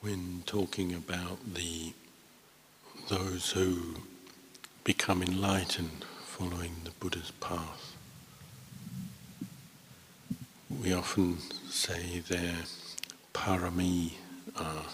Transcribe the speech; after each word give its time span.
when 0.00 0.42
talking 0.46 0.94
about 0.94 1.38
the 1.54 1.92
those 3.08 3.50
who 3.50 3.96
become 4.82 5.22
enlightened 5.22 6.04
following 6.24 6.72
the 6.84 6.90
Buddha's 6.92 7.32
path. 7.32 7.96
We 10.70 10.94
often 10.94 11.38
say 11.68 12.20
their 12.20 12.54
parami 13.34 14.12
are 14.56 14.84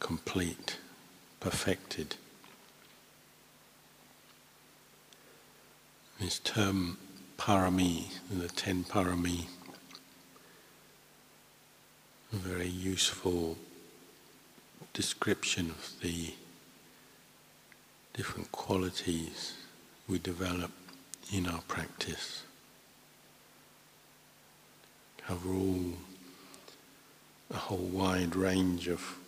complete, 0.00 0.78
perfected. 1.40 2.16
This 6.18 6.38
term 6.38 6.96
parami, 7.36 8.06
the 8.30 8.48
ten 8.48 8.84
parami, 8.84 9.46
a 12.32 12.36
very 12.36 12.68
useful 12.68 13.58
description 14.96 15.68
of 15.68 15.92
the 16.00 16.32
different 18.14 18.50
qualities 18.50 19.52
we 20.08 20.18
develop 20.18 20.70
in 21.30 21.46
our 21.46 21.60
practice. 21.68 22.44
Cover 25.18 25.52
all 25.52 25.92
a 27.50 27.58
whole 27.58 27.76
wide 27.76 28.34
range 28.34 28.88
of 28.88 29.18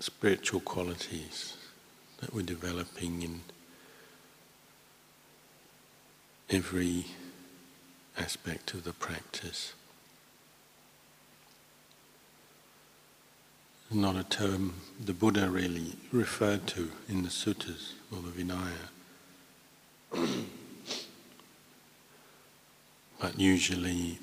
spiritual 0.00 0.58
qualities 0.58 1.56
that 2.20 2.34
we're 2.34 2.42
developing 2.42 3.22
in 3.22 3.42
every 6.50 7.06
aspect 8.18 8.74
of 8.74 8.82
the 8.82 8.92
practice. 8.92 9.72
Not 13.92 14.16
a 14.16 14.24
term 14.24 14.74
the 14.98 15.12
Buddha 15.12 15.48
really 15.48 15.92
referred 16.10 16.66
to 16.68 16.90
in 17.08 17.22
the 17.22 17.28
suttas 17.28 17.92
or 18.10 18.18
the 18.20 18.30
Vinaya. 18.30 18.88
but 23.20 23.38
usually 23.38 24.18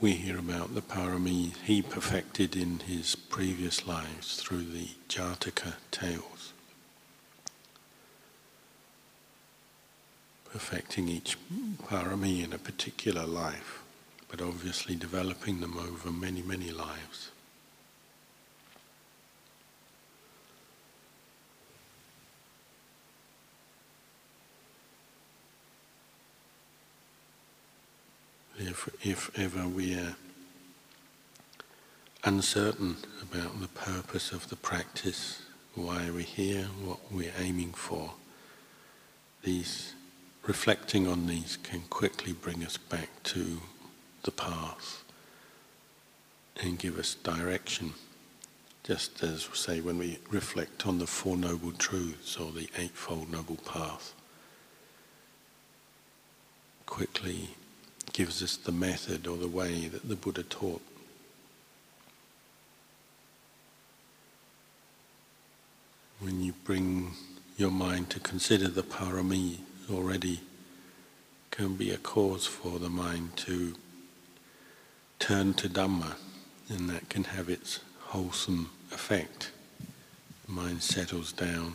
we 0.00 0.14
hear 0.14 0.36
about 0.36 0.74
the 0.74 0.82
parami 0.82 1.54
he 1.58 1.80
perfected 1.80 2.56
in 2.56 2.80
his 2.80 3.14
previous 3.14 3.86
lives 3.86 4.34
through 4.34 4.64
the 4.64 4.88
Jataka 5.08 5.74
tales. 5.92 6.52
Perfecting 10.50 11.08
each 11.08 11.36
parami 11.84 12.42
in 12.42 12.52
a 12.52 12.58
particular 12.58 13.26
life, 13.26 13.80
but 14.26 14.42
obviously 14.42 14.96
developing 14.96 15.60
them 15.60 15.78
over 15.78 16.10
many, 16.10 16.42
many 16.42 16.72
lives. 16.72 17.30
If, 28.58 28.88
if 29.04 29.38
ever 29.38 29.68
we 29.68 29.94
are 29.94 30.16
uncertain 32.24 32.96
about 33.22 33.60
the 33.60 33.68
purpose 33.68 34.32
of 34.32 34.48
the 34.48 34.56
practice, 34.56 35.42
why 35.74 36.10
we're 36.10 36.20
here, 36.20 36.64
what 36.84 36.98
we're 37.10 37.32
aiming 37.38 37.72
for, 37.72 38.12
these 39.42 39.94
reflecting 40.46 41.06
on 41.06 41.26
these 41.26 41.58
can 41.62 41.80
quickly 41.90 42.32
bring 42.32 42.64
us 42.64 42.76
back 42.76 43.08
to 43.22 43.60
the 44.24 44.30
path 44.30 45.04
and 46.62 46.78
give 46.78 46.98
us 46.98 47.14
direction. 47.14 47.92
Just 48.82 49.22
as, 49.22 49.48
say, 49.52 49.80
when 49.80 49.98
we 49.98 50.18
reflect 50.30 50.86
on 50.86 50.98
the 50.98 51.06
Four 51.06 51.36
Noble 51.36 51.72
Truths 51.72 52.38
or 52.38 52.50
the 52.50 52.68
Eightfold 52.76 53.30
Noble 53.30 53.56
Path, 53.56 54.14
quickly 56.86 57.50
gives 58.18 58.42
us 58.42 58.56
the 58.56 58.72
method 58.72 59.28
or 59.28 59.36
the 59.36 59.46
way 59.46 59.86
that 59.86 60.08
the 60.08 60.16
Buddha 60.16 60.42
taught. 60.42 60.82
When 66.18 66.42
you 66.42 66.52
bring 66.64 67.12
your 67.56 67.70
mind 67.70 68.10
to 68.10 68.18
consider 68.18 68.66
the 68.66 68.82
parami 68.82 69.58
already 69.88 70.40
can 71.52 71.76
be 71.76 71.92
a 71.92 71.96
cause 71.96 72.44
for 72.44 72.80
the 72.80 72.88
mind 72.88 73.36
to 73.36 73.76
turn 75.20 75.54
to 75.54 75.68
Dhamma 75.68 76.16
and 76.68 76.90
that 76.90 77.08
can 77.08 77.22
have 77.22 77.48
its 77.48 77.78
wholesome 78.00 78.70
effect. 78.90 79.52
The 80.46 80.52
mind 80.52 80.82
settles 80.82 81.30
down, 81.30 81.74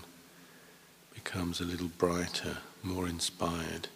becomes 1.13 1.61
a 1.61 1.65
little 1.65 1.91
brighter, 1.97 2.57
more 2.83 3.07
inspired. 3.07 3.87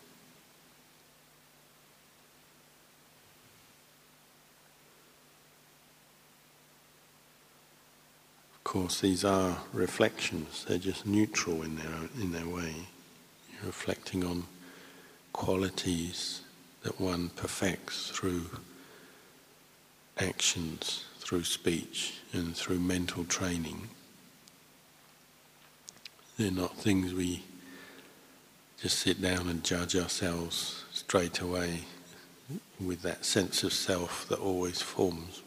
Course, 8.67 8.99
these 8.99 9.23
are 9.23 9.59
reflections. 9.71 10.65
They're 10.67 10.77
just 10.77 11.05
neutral 11.05 11.61
in 11.61 11.77
their 11.77 12.09
in 12.19 12.33
their 12.33 12.45
way. 12.45 12.75
You're 13.53 13.67
reflecting 13.67 14.25
on 14.25 14.43
qualities 15.31 16.41
that 16.83 16.99
one 16.99 17.29
perfects 17.29 18.09
through 18.09 18.49
actions, 20.19 21.05
through 21.19 21.45
speech, 21.45 22.15
and 22.33 22.57
through 22.57 22.79
mental 22.79 23.23
training. 23.23 23.87
They're 26.37 26.51
not 26.51 26.75
things 26.75 27.13
we 27.13 27.43
just 28.81 28.99
sit 28.99 29.21
down 29.21 29.47
and 29.47 29.63
judge 29.63 29.95
ourselves 29.95 30.83
straight 30.91 31.39
away 31.39 31.85
with 32.81 33.01
that 33.03 33.23
sense 33.23 33.63
of 33.63 33.71
self 33.71 34.27
that 34.27 34.39
always 34.39 34.81
forms 34.81 35.41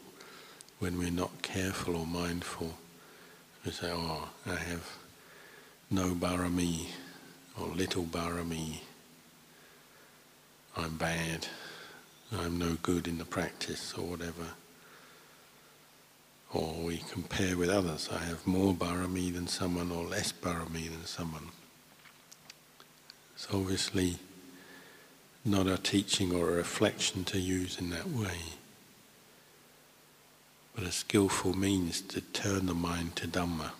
when 0.79 0.97
we're 0.97 1.11
not 1.11 1.43
careful 1.43 1.95
or 1.95 2.07
mindful. 2.07 2.73
We 3.65 3.71
say, 3.71 3.91
oh, 3.91 4.27
I 4.47 4.55
have 4.55 4.97
no 5.91 6.15
barami 6.15 6.87
or 7.59 7.67
little 7.67 8.03
barami. 8.03 8.79
I'm 10.75 10.97
bad. 10.97 11.47
I'm 12.31 12.57
no 12.57 12.77
good 12.81 13.07
in 13.07 13.19
the 13.19 13.25
practice 13.25 13.93
or 13.93 14.05
whatever. 14.05 14.47
Or 16.53 16.73
we 16.83 17.03
compare 17.11 17.55
with 17.55 17.69
others. 17.69 18.09
I 18.11 18.19
have 18.19 18.47
more 18.47 18.73
barami 18.73 19.31
than 19.31 19.47
someone 19.47 19.91
or 19.91 20.05
less 20.05 20.31
barami 20.31 20.89
than 20.89 21.05
someone. 21.05 21.49
It's 23.35 23.47
obviously 23.53 24.17
not 25.45 25.67
a 25.67 25.77
teaching 25.77 26.33
or 26.33 26.49
a 26.49 26.53
reflection 26.53 27.25
to 27.25 27.39
use 27.39 27.79
in 27.79 27.91
that 27.91 28.09
way 28.09 28.37
but 30.75 30.83
a 30.83 30.91
skillful 30.91 31.55
means 31.55 32.01
to 32.01 32.21
turn 32.21 32.65
the 32.65 32.73
mind 32.73 33.15
to 33.17 33.27
Dhamma. 33.27 33.71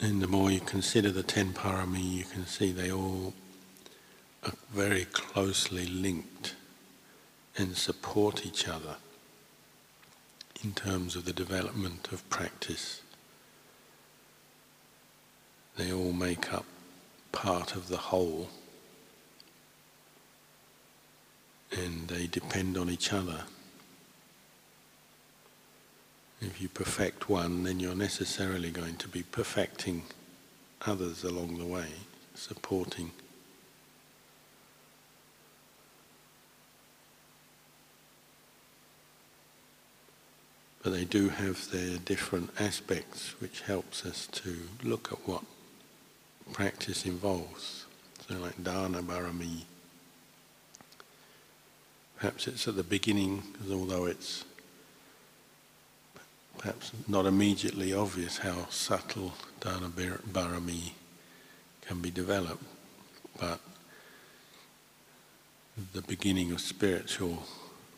And 0.00 0.22
the 0.22 0.28
more 0.28 0.50
you 0.50 0.60
consider 0.60 1.10
the 1.10 1.24
ten 1.24 1.52
parami, 1.52 2.18
you 2.18 2.24
can 2.24 2.46
see 2.46 2.70
they 2.70 2.90
all 2.90 3.34
are 4.44 4.52
very 4.72 5.04
closely 5.06 5.86
linked 5.86 6.54
and 7.56 7.76
support 7.76 8.46
each 8.46 8.68
other 8.68 8.96
in 10.64 10.72
terms 10.72 11.16
of 11.16 11.24
the 11.24 11.32
development 11.32 12.12
of 12.12 12.28
practice. 12.30 13.02
They 15.76 15.92
all 15.92 16.12
make 16.12 16.52
up 16.52 16.64
part 17.32 17.74
of 17.74 17.88
the 17.88 17.96
whole. 17.96 18.48
And 21.72 22.08
they 22.08 22.26
depend 22.26 22.76
on 22.76 22.88
each 22.88 23.12
other. 23.12 23.44
If 26.40 26.60
you 26.60 26.68
perfect 26.68 27.28
one, 27.28 27.64
then 27.64 27.80
you're 27.80 27.96
necessarily 27.96 28.70
going 28.70 28.96
to 28.96 29.08
be 29.08 29.22
perfecting 29.24 30.04
others 30.86 31.24
along 31.24 31.58
the 31.58 31.66
way, 31.66 31.88
supporting. 32.34 33.10
But 40.82 40.92
they 40.92 41.04
do 41.04 41.28
have 41.28 41.70
their 41.72 41.98
different 41.98 42.50
aspects 42.60 43.34
which 43.40 43.62
helps 43.62 44.06
us 44.06 44.28
to 44.28 44.56
look 44.84 45.10
at 45.12 45.26
what 45.26 45.42
practice 46.52 47.04
involves. 47.04 47.84
So 48.26 48.38
like 48.38 48.62
dana 48.62 49.02
barami, 49.02 49.64
Perhaps 52.18 52.48
it's 52.48 52.66
at 52.66 52.74
the 52.74 52.82
beginning, 52.82 53.44
although 53.70 54.06
it's 54.06 54.44
perhaps 56.58 56.90
not 57.06 57.26
immediately 57.26 57.92
obvious 57.92 58.38
how 58.38 58.66
subtle 58.70 59.34
dana 59.60 59.88
barami 59.88 60.94
can 61.86 62.00
be 62.00 62.10
developed, 62.10 62.64
but 63.40 63.60
the 65.92 66.02
beginning 66.02 66.50
of 66.50 66.60
spiritual 66.60 67.44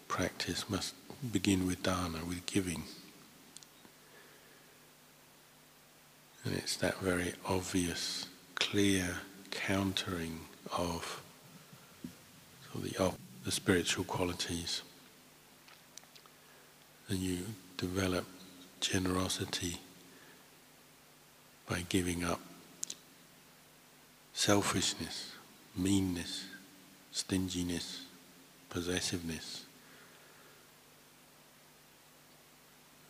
practice 0.06 0.68
must 0.68 0.94
begin 1.32 1.66
with 1.66 1.82
dana, 1.82 2.18
with 2.28 2.44
giving. 2.44 2.82
And 6.44 6.54
it's 6.54 6.76
that 6.76 6.98
very 6.98 7.32
obvious, 7.46 8.26
clear 8.56 9.16
countering 9.50 10.40
of 10.76 11.22
the, 12.74 13.14
the 13.44 13.50
spiritual 13.50 14.04
qualities. 14.04 14.82
And 17.08 17.18
you 17.18 17.38
develop 17.76 18.24
generosity 18.80 19.78
by 21.68 21.84
giving 21.88 22.24
up 22.24 22.40
selfishness, 24.32 25.32
meanness, 25.76 26.44
stinginess, 27.12 28.02
possessiveness. 28.68 29.64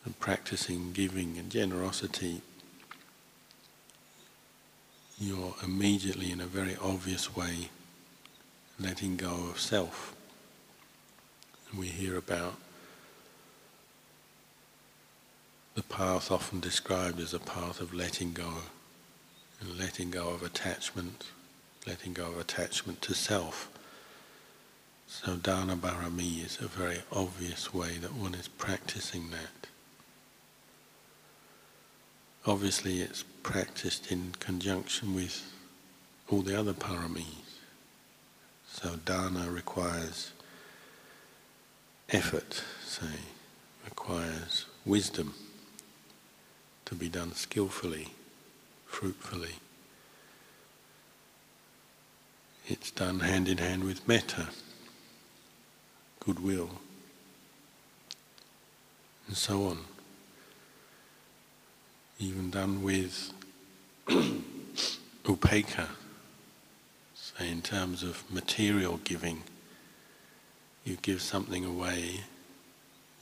And 0.04 0.18
practicing 0.18 0.92
giving 0.92 1.36
and 1.36 1.50
generosity, 1.50 2.40
you're 5.18 5.54
immediately, 5.62 6.32
in 6.32 6.40
a 6.40 6.46
very 6.46 6.76
obvious 6.82 7.36
way, 7.36 7.68
letting 8.78 9.16
go 9.16 9.50
of 9.50 9.60
self. 9.60 10.14
And 11.70 11.80
we 11.80 11.88
hear 11.88 12.16
about 12.16 12.54
the 15.74 15.82
path 15.82 16.30
often 16.30 16.60
described 16.60 17.20
as 17.20 17.32
a 17.32 17.38
path 17.38 17.80
of 17.80 17.94
letting 17.94 18.32
go, 18.32 18.50
and 19.60 19.78
letting 19.78 20.10
go 20.10 20.30
of 20.30 20.42
attachment, 20.42 21.26
letting 21.86 22.12
go 22.12 22.26
of 22.26 22.38
attachment 22.38 23.00
to 23.02 23.14
self. 23.14 23.68
So 25.06 25.36
dana 25.36 25.76
barami 25.76 26.44
is 26.44 26.58
a 26.60 26.68
very 26.68 26.98
obvious 27.12 27.72
way 27.72 27.98
that 27.98 28.14
one 28.14 28.34
is 28.34 28.48
practicing 28.48 29.30
that. 29.30 29.68
Obviously 32.46 33.00
it's 33.00 33.24
practiced 33.42 34.10
in 34.10 34.32
conjunction 34.38 35.14
with 35.14 35.52
all 36.28 36.42
the 36.42 36.58
other 36.58 36.72
paramis. 36.72 37.58
So 38.70 38.96
dana 39.04 39.50
requires 39.50 40.32
effort, 42.12 42.62
say, 42.84 43.06
requires 43.84 44.66
wisdom 44.84 45.34
to 46.84 46.94
be 46.94 47.08
done 47.08 47.32
skillfully, 47.34 48.08
fruitfully. 48.86 49.54
It's 52.66 52.90
done 52.90 53.20
hand 53.20 53.48
in 53.48 53.58
hand 53.58 53.84
with 53.84 54.06
metta, 54.08 54.48
goodwill, 56.18 56.70
and 59.26 59.36
so 59.36 59.64
on. 59.66 59.78
Even 62.18 62.50
done 62.50 62.82
with 62.82 63.32
upekkha, 65.24 65.88
say 67.14 67.50
in 67.50 67.62
terms 67.62 68.02
of 68.02 68.24
material 68.30 69.00
giving, 69.04 69.42
you 70.84 70.96
give 71.02 71.20
something 71.20 71.64
away, 71.64 72.20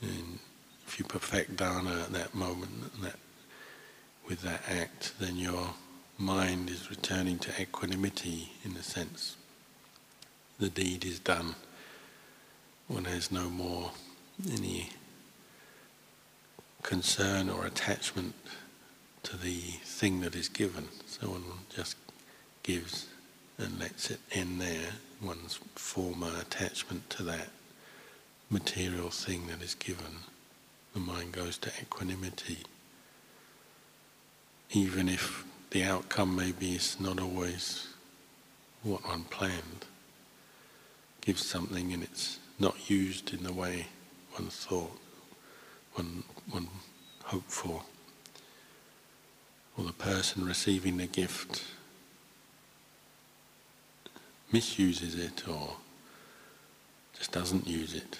and 0.01 0.39
if 0.87 0.99
you 0.99 1.05
perfect 1.05 1.57
dana 1.57 2.03
at 2.05 2.13
that 2.13 2.35
moment, 2.35 3.01
that 3.03 3.17
with 4.29 4.43
that 4.43 4.63
act, 4.69 5.13
then 5.19 5.37
your 5.37 5.71
mind 6.19 6.69
is 6.69 6.91
returning 6.91 7.39
to 7.39 7.61
equanimity 7.61 8.53
in 8.65 8.77
a 8.77 8.83
sense. 8.83 9.37
The 10.59 10.69
deed 10.69 11.05
is 11.05 11.19
done. 11.19 11.55
One 12.89 13.05
has 13.05 13.31
no 13.31 13.49
more 13.49 13.93
any 14.53 14.91
concern 16.83 17.49
or 17.49 17.67
attachment 17.67 18.35
to 19.23 19.37
the 19.37 19.61
thing 19.85 20.21
that 20.21 20.35
is 20.35 20.49
given. 20.49 20.89
So 21.07 21.31
one 21.31 21.43
just 21.75 21.97
gives 22.63 23.07
and 23.59 23.79
lets 23.79 24.11
it 24.11 24.21
end 24.33 24.61
there, 24.61 24.93
one's 25.23 25.59
former 25.75 26.31
attachment 26.41 27.09
to 27.11 27.23
that 27.25 27.49
material 28.50 29.11
thing 29.11 29.47
that 29.49 29.62
is 29.62 29.75
given. 29.75 30.25
The 30.94 31.00
mind 31.00 31.32
goes 31.32 31.59
to 31.59 31.70
equanimity 31.81 32.59
even 34.70 35.09
if 35.09 35.44
the 35.70 35.82
outcome 35.82 36.37
maybe 36.37 36.75
is 36.75 37.00
not 37.00 37.20
always 37.20 37.88
what 38.82 39.06
one 39.06 39.25
planned. 39.25 39.87
Gives 41.23 41.44
something 41.44 41.93
and 41.93 42.03
it's 42.03 42.38
not 42.59 42.91
used 42.91 43.32
in 43.32 43.44
the 43.44 43.53
way 43.53 43.87
one 44.32 44.49
thought, 44.50 44.99
one, 45.94 46.23
one 46.50 46.69
hoped 47.25 47.50
for. 47.50 47.82
Or 49.76 49.85
the 49.85 49.93
person 49.93 50.44
receiving 50.44 50.97
the 50.97 51.06
gift 51.06 51.64
misuses 54.53 55.15
it 55.15 55.47
or 55.49 55.77
just 57.17 57.33
doesn't 57.33 57.67
use 57.67 57.95
it. 57.95 58.19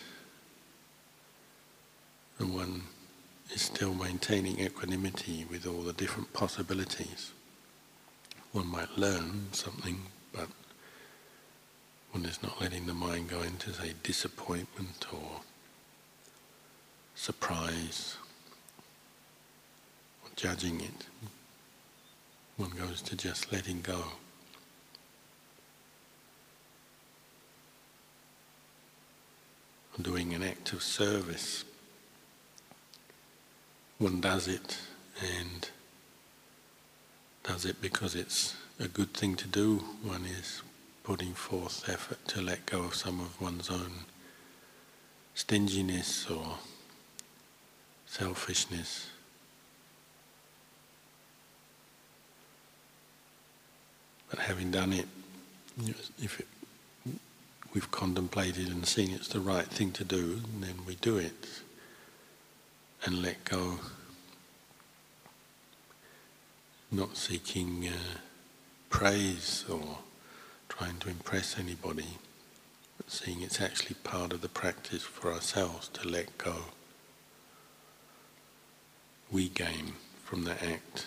And 2.39 2.55
one 2.55 2.83
is 3.53 3.63
still 3.63 3.95
maintaining 3.95 4.61
equanimity 4.61 5.47
with 5.51 5.67
all 5.67 5.83
the 5.83 5.93
different 5.93 6.33
possibilities. 6.33 7.33
One 8.53 8.67
might 8.67 8.97
learn 8.97 9.49
something, 9.53 10.01
but 10.33 10.49
one 12.13 12.25
is 12.25 12.43
not 12.43 12.61
letting 12.61 12.87
the 12.87 12.95
mind 12.95 13.29
go 13.29 13.43
into, 13.43 13.73
say, 13.73 13.93
disappointment 14.03 15.07
or 15.13 15.41
surprise 17.15 18.17
or 20.25 20.31
judging 20.37 20.81
it. 20.81 21.07
One 22.57 22.71
goes 22.71 23.03
to 23.03 23.17
just 23.17 23.53
letting 23.53 23.81
go. 23.83 24.05
Doing 30.01 30.33
an 30.33 30.43
act 30.43 30.73
of 30.73 30.83
service 30.83 31.65
one 33.99 34.21
does 34.21 34.47
it 34.47 34.79
and 35.21 35.69
does 37.43 37.65
it 37.65 37.83
because 37.83 38.15
it's 38.15 38.55
a 38.79 38.87
good 38.87 39.13
thing 39.13 39.35
to 39.35 39.49
do. 39.49 39.79
One 40.05 40.25
is 40.25 40.63
putting 41.03 41.35
forth 41.35 41.89
effort 41.89 42.29
to 42.29 42.41
let 42.41 42.65
go 42.65 42.85
of 42.85 42.95
some 42.95 43.19
of 43.21 43.41
one's 43.41 43.71
own 43.71 44.05
stinginess 45.35 46.31
or 46.31 46.59
selfishness. 48.07 49.09
But 54.31 54.39
having 54.39 54.71
done 54.71 54.93
it, 54.93 55.09
if 56.23 56.39
it, 56.39 56.47
we've 57.75 57.91
contemplated 57.91 58.69
and 58.69 58.87
seen 58.87 59.11
it's 59.11 59.29
the 59.29 59.41
right 59.41 59.67
thing 59.67 59.93
to 59.93 60.05
do, 60.05 60.41
and 60.53 60.63
then 60.63 60.77
we 60.87 60.95
do 60.97 61.17
it 61.17 61.49
and 63.05 63.23
let 63.23 63.45
go. 63.45 63.79
Not 66.91 67.17
seeking 67.17 67.89
uh, 67.89 68.19
praise 68.89 69.65
or 69.71 69.99
trying 70.69 70.99
to 70.99 71.09
impress 71.11 71.59
anybody, 71.59 72.19
but 72.97 73.11
seeing 73.11 73.43
it's 73.43 73.61
actually 73.61 73.97
part 74.03 74.33
of 74.33 74.41
the 74.41 74.49
practice 74.49 75.03
for 75.03 75.33
ourselves 75.33 75.89
to 75.89 76.09
let 76.09 76.37
go. 76.39 76.55
We 79.31 79.49
gain 79.51 79.93
from 80.25 80.45
that 80.45 80.63
act, 80.63 81.07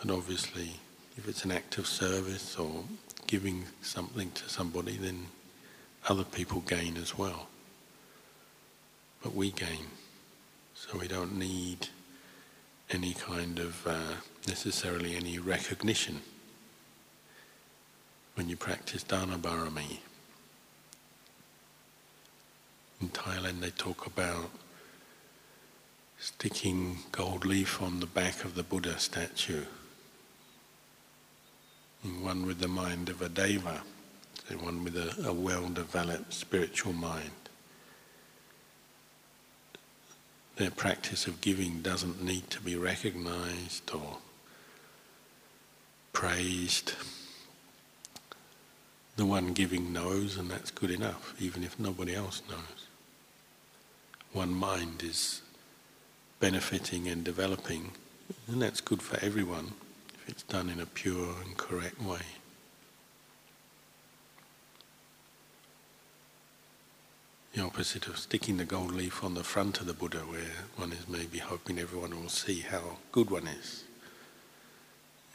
and 0.00 0.10
obviously, 0.10 0.80
if 1.16 1.28
it's 1.28 1.44
an 1.44 1.50
act 1.50 1.76
of 1.78 1.86
service 1.86 2.56
or 2.56 2.84
giving 3.26 3.64
something 3.82 4.30
to 4.30 4.48
somebody, 4.48 4.96
then 4.96 5.26
other 6.08 6.24
people 6.24 6.60
gain 6.60 6.96
as 6.96 7.16
well. 7.16 7.48
But 9.22 9.34
we 9.34 9.50
gain. 9.50 9.86
So 10.74 10.98
we 10.98 11.08
don't 11.08 11.38
need 11.38 11.88
any 12.90 13.12
kind 13.12 13.58
of 13.58 13.86
uh, 13.86 14.14
necessarily 14.46 15.14
any 15.14 15.38
recognition 15.38 16.22
when 18.34 18.48
you 18.48 18.56
practice 18.56 19.02
dana 19.02 19.36
barami. 19.36 19.98
In 23.00 23.08
Thailand, 23.08 23.60
they 23.60 23.70
talk 23.70 24.06
about 24.06 24.50
sticking 26.18 26.98
gold 27.12 27.44
leaf 27.44 27.82
on 27.82 28.00
the 28.00 28.06
back 28.06 28.44
of 28.44 28.54
the 28.54 28.62
Buddha 28.62 28.98
statue. 28.98 29.64
One 32.20 32.46
with 32.46 32.60
the 32.60 32.68
mind 32.68 33.08
of 33.08 33.20
a 33.20 33.28
deva, 33.28 33.82
so 34.48 34.54
one 34.56 34.84
with 34.84 34.96
a, 34.96 35.28
a 35.28 35.32
well-developed 35.32 36.32
spiritual 36.32 36.92
mind 36.92 37.30
their 40.58 40.70
practice 40.72 41.28
of 41.28 41.40
giving 41.40 41.80
doesn't 41.82 42.22
need 42.22 42.50
to 42.50 42.60
be 42.60 42.74
recognized 42.74 43.90
or 43.94 44.18
praised. 46.12 46.94
The 49.16 49.24
one 49.24 49.52
giving 49.52 49.92
knows, 49.92 50.36
and 50.36 50.50
that's 50.50 50.72
good 50.72 50.90
enough, 50.90 51.32
even 51.40 51.62
if 51.62 51.78
nobody 51.78 52.14
else 52.14 52.42
knows. 52.50 52.86
one 54.32 54.52
mind 54.52 55.02
is 55.02 55.42
benefiting 56.40 57.06
and 57.08 57.24
developing, 57.24 57.92
and 58.48 58.60
that's 58.60 58.80
good 58.80 59.00
for 59.00 59.24
everyone 59.24 59.72
if 60.14 60.28
it's 60.28 60.42
done 60.42 60.68
in 60.68 60.80
a 60.80 60.86
pure 60.86 61.36
and 61.44 61.56
correct 61.56 62.02
way. 62.02 62.37
The 67.58 67.64
opposite 67.64 68.06
of 68.06 68.18
sticking 68.18 68.58
the 68.58 68.64
gold 68.64 68.92
leaf 68.92 69.24
on 69.24 69.34
the 69.34 69.42
front 69.42 69.80
of 69.80 69.88
the 69.88 69.92
Buddha, 69.92 70.18
where 70.18 70.68
one 70.76 70.92
is 70.92 71.08
maybe 71.08 71.38
hoping 71.38 71.80
everyone 71.80 72.12
will 72.12 72.28
see 72.28 72.60
how 72.60 72.98
good 73.10 73.30
one 73.30 73.48
is. 73.48 73.82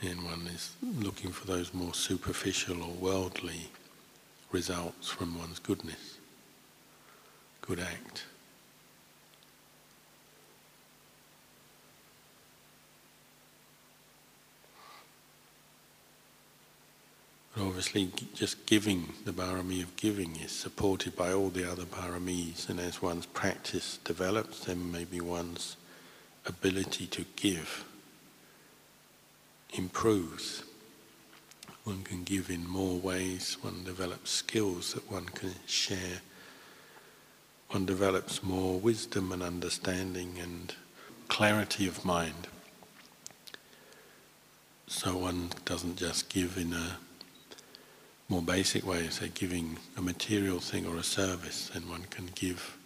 And 0.02 0.24
one 0.24 0.48
is 0.48 0.72
looking 0.82 1.34
for 1.34 1.46
those 1.46 1.74
more 1.74 1.94
superficial 1.94 2.82
or 2.82 2.94
worldly 2.94 3.72
results 4.54 5.10
from 5.10 5.38
one's 5.38 5.60
goodness, 5.60 6.18
good 7.60 7.82
act. 7.82 8.24
But 17.56 17.66
obviously, 17.68 18.12
just 18.34 18.66
giving, 18.66 19.14
the 19.26 19.32
barami 19.32 19.84
of 19.84 19.96
giving, 19.96 20.36
is 20.38 20.52
supported 20.52 21.16
by 21.16 21.32
all 21.32 21.50
the 21.50 21.70
other 21.70 21.86
paramis, 21.86 22.68
and 22.68 22.80
as 22.80 23.02
one's 23.02 23.28
practice 23.28 24.00
develops, 24.04 24.66
then 24.66 24.92
maybe 24.92 25.22
one's 25.22 25.76
ability 26.46 27.06
to 27.08 27.26
give 27.36 27.86
improves. 29.72 30.64
One 31.84 32.04
can 32.04 32.24
give 32.24 32.50
in 32.50 32.68
more 32.68 32.98
ways, 32.98 33.58
one 33.62 33.84
develops 33.84 34.32
skills 34.32 34.94
that 34.94 35.12
one 35.12 35.26
can 35.26 35.54
share, 35.66 36.22
one 37.70 37.86
develops 37.86 38.42
more 38.42 38.80
wisdom 38.80 39.32
and 39.32 39.44
understanding 39.44 40.38
and 40.42 40.74
clarity 41.28 41.88
of 41.88 42.06
mind. 42.06 42.48
So 44.88 45.18
one 45.18 45.50
doesn't 45.66 45.98
just 45.98 46.30
give 46.30 46.58
in 46.58 46.74
a 46.74 46.98
more 48.30 48.42
basic 48.42 48.86
way, 48.86 49.08
say 49.10 49.30
giving 49.34 49.78
a 49.98 50.02
material 50.02 50.60
thing 50.60 50.86
or 50.86 50.98
a 50.98 51.04
service, 51.04 51.70
then 51.74 51.88
one 51.90 52.04
can 52.10 52.30
give 52.36 52.78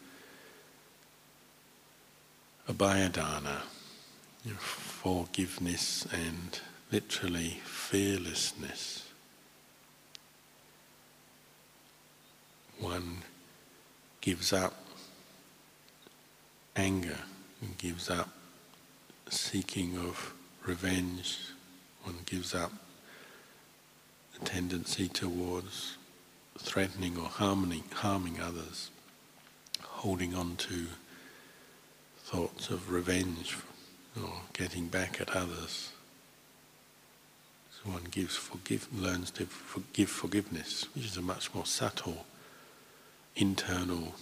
abhayadana, 2.67 3.62
you 4.44 4.51
know, 4.51 4.58
forgiveness 4.58 6.08
and 6.12 6.60
literally 6.91 7.62
fearlessness. 7.63 9.03
One 12.79 13.24
gives 14.22 14.53
up 14.53 14.74
anger 16.75 17.17
and 17.62 17.77
gives 17.77 18.10
up 18.10 18.29
seeking 19.29 19.98
of 19.98 20.34
revenge, 20.65 21.38
one 22.03 22.17
gives 22.25 22.53
up 22.53 22.72
a 24.39 24.46
tendency 24.46 25.08
towards 25.08 25.98
threatening 26.58 27.17
or 27.17 27.27
harming, 27.27 27.84
harming 27.94 28.39
others, 28.41 28.89
holding 29.82 30.34
on 30.34 30.56
to 30.56 30.88
thoughts 32.20 32.70
of 32.70 32.91
revenge 32.91 33.58
or 34.22 34.41
getting 34.53 34.88
back 34.88 35.22
at 35.22 35.36
others. 35.36 35.91
So 37.72 37.91
one 37.91 38.06
gives 38.10 38.36
forgive, 38.36 38.88
learns 38.94 39.32
to 39.32 39.46
forgive 39.46 40.10
forgiveness, 40.10 40.88
which 40.94 41.06
is 41.06 41.17
a 41.17 41.22
much 41.22 41.53
more 41.53 41.65
subtle 41.65 42.25
internal 43.36 44.15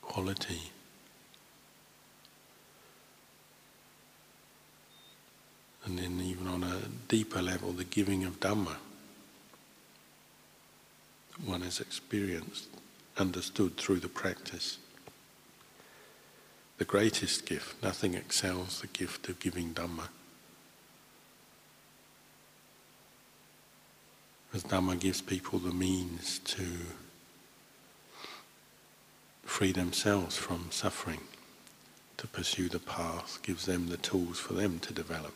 quality. 0.00 0.72
And 5.86 6.00
then 6.00 6.20
even 6.20 6.48
on 6.48 6.64
a 6.64 6.80
deeper 7.06 7.40
level, 7.40 7.70
the 7.72 7.84
giving 7.84 8.24
of 8.24 8.40
Dhamma. 8.40 8.76
One 11.44 11.62
has 11.62 11.80
experienced, 11.80 12.66
understood 13.16 13.76
through 13.76 14.00
the 14.00 14.08
practice. 14.08 14.78
The 16.78 16.84
greatest 16.84 17.46
gift, 17.46 17.80
nothing 17.84 18.14
excels 18.14 18.80
the 18.80 18.88
gift 18.88 19.28
of 19.28 19.38
giving 19.38 19.74
Dhamma. 19.74 20.08
As 24.52 24.64
Dhamma 24.64 24.98
gives 24.98 25.20
people 25.20 25.60
the 25.60 25.72
means 25.72 26.40
to 26.40 26.66
free 29.44 29.70
themselves 29.70 30.36
from 30.36 30.66
suffering, 30.70 31.20
to 32.16 32.26
pursue 32.26 32.68
the 32.68 32.80
path, 32.80 33.38
gives 33.42 33.66
them 33.66 33.88
the 33.88 33.98
tools 33.98 34.40
for 34.40 34.54
them 34.54 34.80
to 34.80 34.92
develop. 34.92 35.34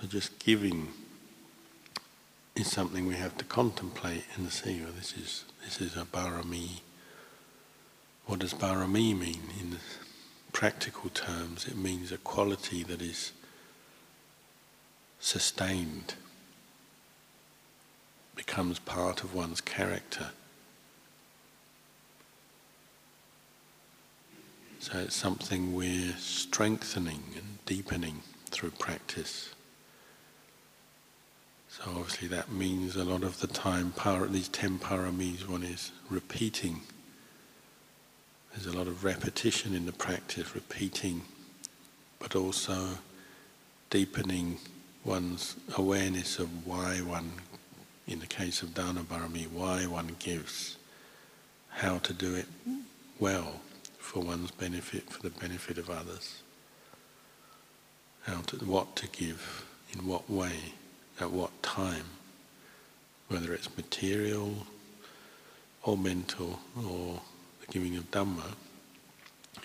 So 0.00 0.06
just 0.06 0.38
giving 0.38 0.88
is 2.54 2.70
something 2.70 3.06
we 3.06 3.16
have 3.16 3.36
to 3.38 3.44
contemplate 3.44 4.24
and 4.34 4.50
see. 4.50 4.80
Well, 4.80 4.92
this 4.92 5.14
is 5.16 5.44
this 5.64 5.80
is 5.80 5.96
a 5.96 6.04
barami. 6.04 6.80
What 8.26 8.40
does 8.40 8.54
barami 8.54 9.18
mean 9.18 9.40
in 9.60 9.78
practical 10.52 11.10
terms? 11.10 11.66
It 11.66 11.76
means 11.76 12.12
a 12.12 12.18
quality 12.18 12.82
that 12.84 13.00
is 13.00 13.32
sustained, 15.20 16.14
becomes 18.34 18.78
part 18.78 19.22
of 19.22 19.34
one's 19.34 19.60
character. 19.60 20.30
So 24.78 24.98
it's 24.98 25.16
something 25.16 25.74
we're 25.74 26.14
strengthening 26.16 27.22
and 27.34 27.58
deepening 27.66 28.22
through 28.50 28.70
practice. 28.72 29.55
So 31.76 31.90
obviously 31.90 32.28
that 32.28 32.50
means 32.50 32.96
a 32.96 33.04
lot 33.04 33.22
of 33.22 33.38
the 33.40 33.46
time, 33.46 33.92
para, 33.92 34.26
these 34.28 34.48
ten 34.48 34.78
paramis, 34.78 35.46
one 35.46 35.62
is 35.62 35.92
repeating. 36.08 36.80
There's 38.50 38.74
a 38.74 38.76
lot 38.76 38.86
of 38.86 39.04
repetition 39.04 39.74
in 39.74 39.84
the 39.84 39.92
practice, 39.92 40.54
repeating, 40.54 41.20
but 42.18 42.34
also 42.34 42.98
deepening 43.90 44.56
one's 45.04 45.56
awareness 45.76 46.38
of 46.38 46.66
why 46.66 47.00
one, 47.02 47.30
in 48.08 48.20
the 48.20 48.26
case 48.26 48.62
of 48.62 48.72
Dana 48.72 49.02
Barami, 49.02 49.46
why 49.50 49.84
one 49.84 50.16
gives, 50.18 50.78
how 51.68 51.98
to 51.98 52.14
do 52.14 52.34
it 52.36 52.46
well 53.20 53.60
for 53.98 54.20
one's 54.20 54.50
benefit, 54.50 55.10
for 55.10 55.20
the 55.20 55.30
benefit 55.30 55.76
of 55.76 55.90
others, 55.90 56.40
how 58.22 58.40
to, 58.46 58.56
what 58.64 58.96
to 58.96 59.06
give, 59.08 59.66
in 59.92 60.06
what 60.06 60.30
way 60.30 60.72
at 61.20 61.30
what 61.30 61.62
time, 61.62 62.04
whether 63.28 63.52
it's 63.54 63.76
material 63.76 64.66
or 65.82 65.96
mental 65.96 66.60
or 66.76 67.20
the 67.60 67.72
giving 67.72 67.96
of 67.96 68.10
Dhamma, 68.10 68.54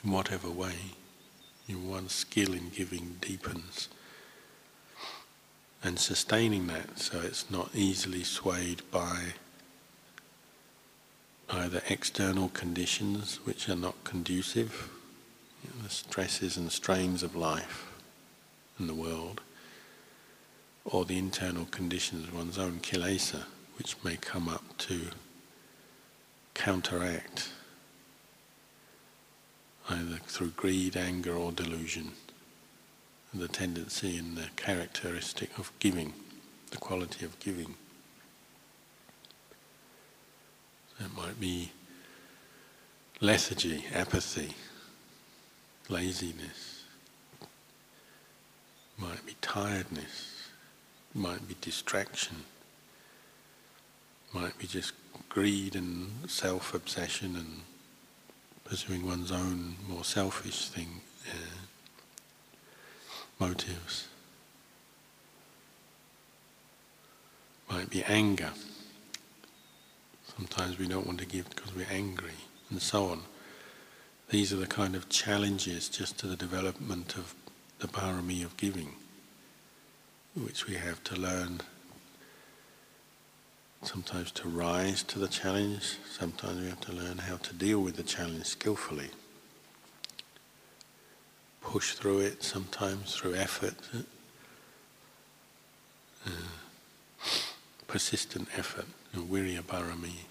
in 0.03 0.11
whatever 0.11 0.49
way, 0.49 0.75
in 1.67 1.89
one's 1.89 2.13
skill 2.13 2.53
in 2.53 2.69
giving 2.69 3.17
deepens 3.21 3.89
and 5.83 5.97
sustaining 5.97 6.67
that 6.67 6.99
so 6.99 7.19
it's 7.21 7.49
not 7.49 7.69
easily 7.73 8.23
swayed 8.23 8.81
by 8.91 9.33
either 11.49 11.81
external 11.89 12.49
conditions 12.49 13.39
which 13.43 13.67
are 13.67 13.75
not 13.75 14.03
conducive, 14.03 14.89
you 15.63 15.69
know, 15.69 15.83
the 15.83 15.89
stresses 15.89 16.55
and 16.55 16.71
strains 16.71 17.23
of 17.23 17.35
life 17.35 17.91
in 18.79 18.87
the 18.87 18.93
world, 18.93 19.41
or 20.85 21.05
the 21.05 21.17
internal 21.17 21.65
conditions 21.65 22.27
of 22.27 22.35
one's 22.35 22.57
own 22.57 22.79
kilesa, 22.79 23.43
which 23.77 23.95
may 24.03 24.15
come 24.15 24.49
up 24.49 24.63
to 24.77 25.09
counteract 26.53 27.49
either 29.89 30.17
through 30.27 30.49
greed, 30.51 30.95
anger, 30.95 31.33
or 31.33 31.51
delusion, 31.51 32.11
the 33.33 33.47
tendency 33.47 34.17
and 34.17 34.37
the 34.37 34.47
characteristic 34.55 35.57
of 35.57 35.71
giving, 35.79 36.13
the 36.71 36.77
quality 36.77 37.25
of 37.25 37.37
giving. 37.39 37.75
It 40.99 41.15
might 41.15 41.39
be 41.39 41.71
lethargy, 43.19 43.85
apathy, 43.93 44.55
laziness, 45.89 46.83
it 47.41 49.01
might 49.01 49.25
be 49.25 49.35
tiredness 49.41 50.30
might 51.13 51.47
be 51.47 51.55
distraction, 51.61 52.37
might 54.33 54.57
be 54.57 54.67
just 54.67 54.93
greed 55.29 55.75
and 55.75 56.29
self-obsession 56.29 57.35
and 57.35 57.61
pursuing 58.63 59.05
one's 59.05 59.31
own 59.31 59.75
more 59.87 60.05
selfish 60.05 60.69
thing, 60.69 61.01
uh, 61.29 61.61
motives. 63.39 64.07
Might 67.69 67.89
be 67.89 68.03
anger. 68.03 68.51
Sometimes 70.35 70.77
we 70.77 70.87
don't 70.87 71.05
want 71.05 71.19
to 71.19 71.25
give 71.25 71.49
because 71.49 71.75
we're 71.75 71.87
angry, 71.91 72.33
and 72.69 72.81
so 72.81 73.05
on. 73.05 73.21
These 74.29 74.53
are 74.53 74.57
the 74.57 74.67
kind 74.67 74.95
of 74.95 75.09
challenges 75.09 75.89
just 75.89 76.17
to 76.19 76.27
the 76.27 76.37
development 76.37 77.15
of 77.17 77.35
the 77.79 77.87
parami 77.87 78.45
of 78.45 78.55
giving, 78.55 78.95
which 80.35 80.67
we 80.67 80.75
have 80.75 81.03
to 81.03 81.15
learn 81.15 81.61
sometimes 83.83 84.31
to 84.31 84.47
rise 84.47 85.03
to 85.03 85.19
the 85.19 85.27
challenge, 85.27 85.97
sometimes 86.09 86.61
we 86.61 86.69
have 86.69 86.79
to 86.81 86.93
learn 86.93 87.17
how 87.17 87.35
to 87.37 87.53
deal 87.53 87.79
with 87.79 87.95
the 87.95 88.03
challenge 88.03 88.45
skillfully. 88.45 89.09
Push 91.61 91.93
through 91.93 92.19
it 92.19 92.43
sometimes 92.43 93.15
through 93.15 93.35
effort, 93.35 93.75
uh, 96.25 96.29
persistent 97.87 98.47
effort, 98.55 98.85
virya 99.15 99.61
parami. 99.61 100.25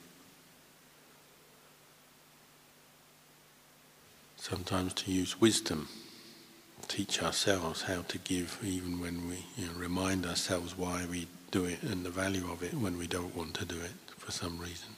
Sometimes 4.37 4.95
to 4.95 5.13
use 5.13 5.41
wisdom, 5.41 5.89
teach 6.91 7.23
ourselves 7.23 7.83
how 7.83 8.03
to 8.03 8.19
give 8.19 8.59
even 8.65 9.01
when 9.01 9.29
we 9.29 9.45
you 9.57 9.67
know, 9.69 9.79
remind 9.79 10.27
ourselves 10.27 10.77
why 10.77 11.07
we 11.09 11.29
do 11.53 11.65
it 11.65 11.81
and 11.85 12.05
the 12.05 12.11
value 12.11 12.51
of 12.51 12.65
it 12.65 12.75
when 12.75 12.99
we 12.99 13.07
don't 13.07 13.35
want 13.37 13.55
to 13.55 13.65
do 13.65 13.77
it 13.77 13.93
for 14.19 14.33
some 14.33 14.59
reason. 14.59 14.89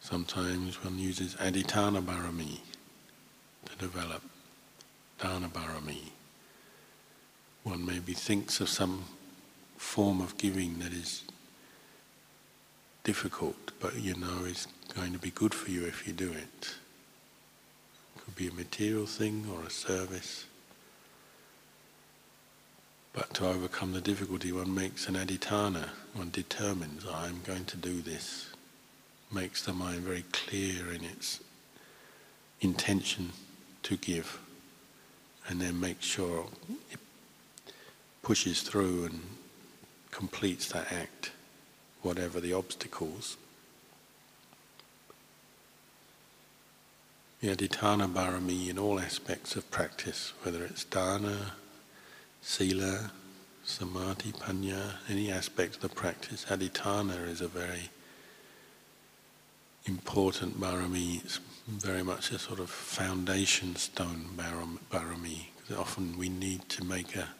Sometimes 0.00 0.82
one 0.82 0.98
uses 0.98 1.34
adhitthana 1.34 2.02
barami 2.02 2.58
to 3.66 3.76
develop 3.76 4.22
dana 5.20 5.48
barami. 5.48 6.10
One 7.64 7.84
maybe 7.84 8.14
thinks 8.14 8.60
of 8.62 8.70
some 8.70 9.04
form 9.76 10.22
of 10.22 10.38
giving 10.38 10.78
that 10.78 10.94
is 10.94 11.22
difficult, 13.04 13.72
but 13.80 13.96
you 13.96 14.14
know 14.14 14.44
is 14.44 14.68
going 14.94 15.12
to 15.12 15.18
be 15.18 15.30
good 15.30 15.54
for 15.54 15.70
you 15.70 15.84
if 15.86 16.06
you 16.06 16.12
do 16.12 16.30
it 16.32 16.74
could 18.24 18.36
be 18.36 18.48
a 18.48 18.52
material 18.52 19.06
thing 19.06 19.46
or 19.52 19.66
a 19.66 19.70
service. 19.70 20.46
But 23.12 23.34
to 23.34 23.46
overcome 23.46 23.92
the 23.92 24.00
difficulty, 24.00 24.52
one 24.52 24.74
makes 24.74 25.06
an 25.06 25.16
adhitthana, 25.16 25.88
one 26.14 26.30
determines, 26.30 27.04
I'm 27.06 27.42
going 27.44 27.66
to 27.66 27.76
do 27.76 28.00
this. 28.00 28.50
Makes 29.30 29.64
the 29.64 29.72
mind 29.72 30.00
very 30.00 30.24
clear 30.32 30.92
in 30.92 31.04
its 31.04 31.40
intention 32.60 33.32
to 33.82 33.96
give, 33.96 34.38
and 35.48 35.60
then 35.60 35.78
makes 35.78 36.06
sure 36.06 36.46
it 36.90 37.00
pushes 38.22 38.62
through 38.62 39.06
and 39.06 39.20
completes 40.10 40.68
that 40.68 40.90
act, 40.92 41.32
whatever 42.02 42.40
the 42.40 42.52
obstacles. 42.52 43.36
Yaditana 47.42 48.12
Barami 48.12 48.68
in 48.68 48.78
all 48.78 49.00
aspects 49.00 49.56
of 49.56 49.68
practice, 49.70 50.32
whether 50.42 50.64
it's 50.64 50.84
dana, 50.84 51.52
sila, 52.40 53.10
samadhi, 53.64 54.32
panya, 54.32 54.94
any 55.08 55.30
aspect 55.30 55.76
of 55.76 55.82
the 55.82 55.88
practice. 55.88 56.44
Adhitthana 56.48 57.26
is 57.26 57.40
a 57.40 57.48
very 57.48 57.90
important 59.86 60.60
barami. 60.60 61.24
It's 61.24 61.40
very 61.66 62.04
much 62.04 62.30
a 62.30 62.38
sort 62.38 62.60
of 62.60 62.70
foundation 62.70 63.74
stone 63.74 64.26
barami. 64.36 65.46
Often 65.76 66.18
we 66.18 66.28
need 66.28 66.68
to 66.68 66.84
make 66.84 67.16
a 67.16 67.30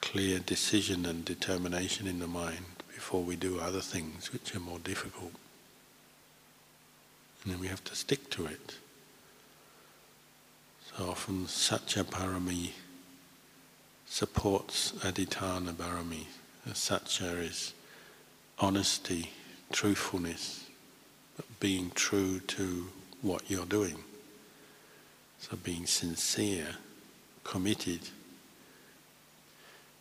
clear 0.00 0.38
decision 0.38 1.04
and 1.04 1.24
determination 1.26 2.06
in 2.06 2.20
the 2.20 2.26
mind 2.26 2.79
before 3.00 3.22
we 3.22 3.34
do 3.34 3.58
other 3.58 3.80
things 3.80 4.30
which 4.30 4.54
are 4.54 4.60
more 4.60 4.78
difficult. 4.80 5.32
And 7.42 7.50
then 7.50 7.58
we 7.58 7.66
have 7.68 7.82
to 7.84 7.94
stick 7.94 8.28
to 8.28 8.44
it. 8.44 8.74
So 10.84 11.08
often 11.08 11.46
Satya 11.46 12.04
Parami 12.04 12.72
supports 14.06 14.92
Adhitthana 15.00 15.72
Parami. 15.72 16.26
Satya 16.74 17.28
is 17.28 17.72
honesty, 18.58 19.30
truthfulness, 19.72 20.66
being 21.58 21.92
true 21.94 22.40
to 22.40 22.88
what 23.22 23.50
you're 23.50 23.64
doing. 23.64 24.04
So 25.38 25.56
being 25.56 25.86
sincere, 25.86 26.76
committed. 27.44 28.00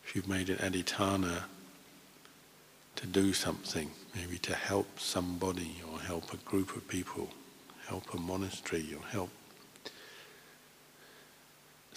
If 0.04 0.18
you've 0.18 0.28
made 0.28 0.50
an 0.50 0.58
adhitthana 0.58 1.44
to 3.00 3.08
do 3.08 3.34
something, 3.34 3.90
maybe 4.16 4.38
to 4.40 4.54
help 4.54 5.00
somebody 5.00 5.82
or 5.92 6.00
help 6.00 6.34
a 6.34 6.38
group 6.38 6.76
of 6.76 6.88
people, 6.88 7.30
help 7.88 8.14
a 8.14 8.18
monastery 8.18 8.86
or 8.96 9.06
help 9.08 9.30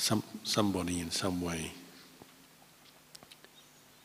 some, 0.03 0.23
somebody 0.43 1.01
in 1.01 1.11
some 1.11 1.41
way, 1.41 1.73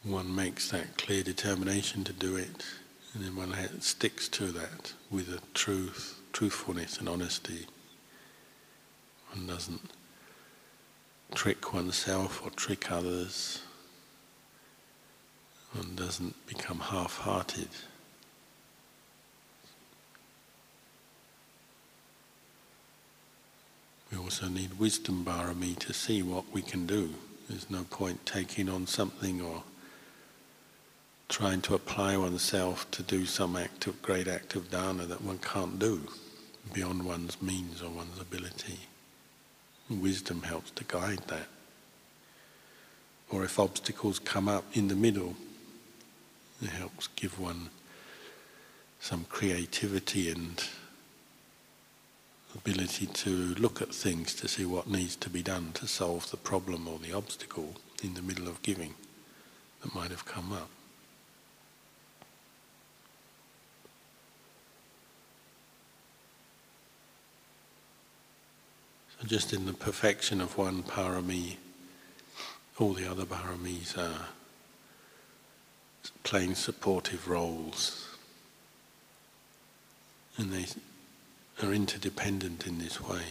one 0.04 0.34
makes 0.34 0.70
that 0.70 0.98
clear 0.98 1.24
determination 1.24 2.04
to 2.04 2.14
do 2.14 2.36
it, 2.36 2.64
and 3.14 3.24
then 3.24 3.36
one 3.36 3.54
sticks 3.82 4.28
to 4.30 4.52
that 4.52 4.94
with 5.10 5.28
a 5.30 5.42
truth, 5.54 6.22
truthfulness 6.34 7.00
and 7.00 7.10
honesty. 7.10 7.66
One 9.34 9.48
doesn't 9.48 9.92
trick 11.34 11.74
oneself 11.74 12.46
or 12.46 12.52
trick 12.52 12.92
others. 12.92 13.62
One 15.74 15.96
doesn't 15.96 16.48
become 16.48 16.80
half-hearted. 16.80 17.70
We 24.12 24.18
also 24.18 24.48
need 24.48 24.80
wisdom 24.80 25.26
barami 25.26 25.78
to 25.80 25.94
see 25.94 26.24
what 26.24 26.46
we 26.54 26.62
can 26.62 26.86
do. 26.86 27.14
There's 27.50 27.70
no 27.70 27.84
point 27.84 28.26
taking 28.26 28.70
on 28.70 28.88
something 28.88 29.42
or 29.42 29.64
trying 31.30 31.62
to 31.62 31.76
apply 31.76 32.16
oneself 32.16 32.90
to 32.92 33.04
do 33.04 33.26
some 33.26 33.56
act 33.56 33.86
of 33.88 34.02
great 34.02 34.28
act 34.28 34.56
of 34.56 34.72
dana 34.72 35.06
that 35.06 35.22
one 35.22 35.40
can't 35.40 35.78
do 35.78 36.08
beyond 36.74 37.04
one's 37.04 37.42
means 37.42 37.82
or 37.82 37.90
one's 37.90 38.20
ability. 38.20 38.80
Wisdom 39.90 40.42
helps 40.42 40.72
to 40.72 40.84
guide 40.86 41.22
that. 41.28 41.48
Or 43.30 43.44
if 43.44 43.60
obstacles 43.60 44.20
come 44.20 44.48
up 44.48 44.66
in 44.74 44.88
the 44.88 44.96
middle, 44.96 45.36
it 46.62 46.70
helps 46.70 47.08
give 47.16 47.40
one 47.40 47.70
some 49.00 49.26
creativity 49.26 50.32
and 50.32 50.64
ability 52.56 53.06
to 53.06 53.30
look 53.56 53.82
at 53.82 53.94
things 53.94 54.34
to 54.34 54.48
see 54.48 54.66
what 54.66 54.90
needs 54.90 55.16
to 55.16 55.30
be 55.30 55.44
done 55.44 55.72
to 55.74 55.88
solve 55.88 56.30
the 56.32 56.38
problem 56.38 56.88
or 56.88 56.98
the 56.98 57.14
obstacle 57.14 57.76
in 58.04 58.16
the 58.16 58.22
middle 58.22 58.48
of 58.48 58.62
giving 58.64 58.96
that 59.82 59.94
might 59.94 60.10
have 60.10 60.26
come 60.26 60.52
up. 60.52 60.70
So 69.20 69.28
just 69.28 69.54
in 69.54 69.66
the 69.66 69.74
perfection 69.74 70.42
of 70.42 70.58
one 70.58 70.84
parami, 70.84 71.58
all 72.80 72.94
the 72.94 73.10
other 73.10 73.26
paramis 73.26 73.98
are 73.98 74.28
playing 76.24 76.56
supportive 76.56 77.28
roles. 77.28 78.08
And 80.38 80.52
they 80.52 80.66
are 81.66 81.74
interdependent 81.74 82.68
in 82.68 82.78
this 82.78 83.02
way. 83.02 83.24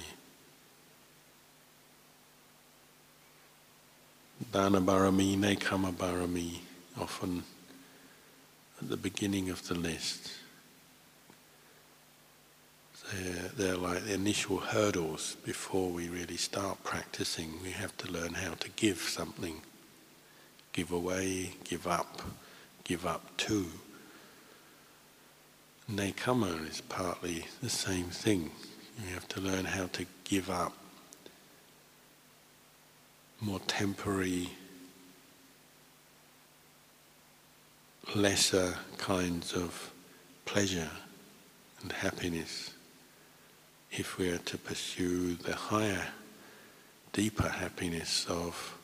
Dana 4.52 4.80
Barami, 4.80 5.36
Nekkhamma 5.36 5.92
Barami, 5.92 6.58
often 7.00 7.44
at 8.80 8.88
the 8.88 8.96
beginning 8.96 9.50
of 9.50 9.66
the 9.68 9.74
list. 9.74 10.32
They're, 13.12 13.50
they're 13.56 13.76
like 13.76 14.04
the 14.04 14.14
initial 14.14 14.58
hurdles 14.58 15.36
before 15.44 15.90
we 15.90 16.08
really 16.08 16.36
start 16.36 16.82
practicing. 16.82 17.52
We 17.62 17.70
have 17.70 17.96
to 17.98 18.10
learn 18.10 18.34
how 18.34 18.54
to 18.54 18.68
give 18.70 18.98
something. 18.98 19.62
Give 20.72 20.90
away, 20.90 21.54
give 21.64 21.86
up, 21.86 22.20
give 22.86 23.04
up 23.04 23.36
to. 23.36 23.66
Nekkhamma 25.90 26.70
is 26.70 26.80
partly 26.82 27.44
the 27.60 27.68
same 27.68 28.06
thing. 28.06 28.52
You 29.04 29.12
have 29.14 29.26
to 29.28 29.40
learn 29.40 29.64
how 29.64 29.86
to 29.88 30.06
give 30.22 30.48
up 30.50 30.72
more 33.40 33.58
temporary, 33.66 34.50
lesser 38.14 38.76
kinds 38.98 39.52
of 39.52 39.92
pleasure 40.44 40.90
and 41.82 41.90
happiness 41.90 42.72
if 43.90 44.16
we 44.16 44.30
are 44.30 44.38
to 44.38 44.56
pursue 44.58 45.34
the 45.34 45.56
higher 45.56 46.06
deeper 47.12 47.48
happiness 47.48 48.26
of 48.28 48.78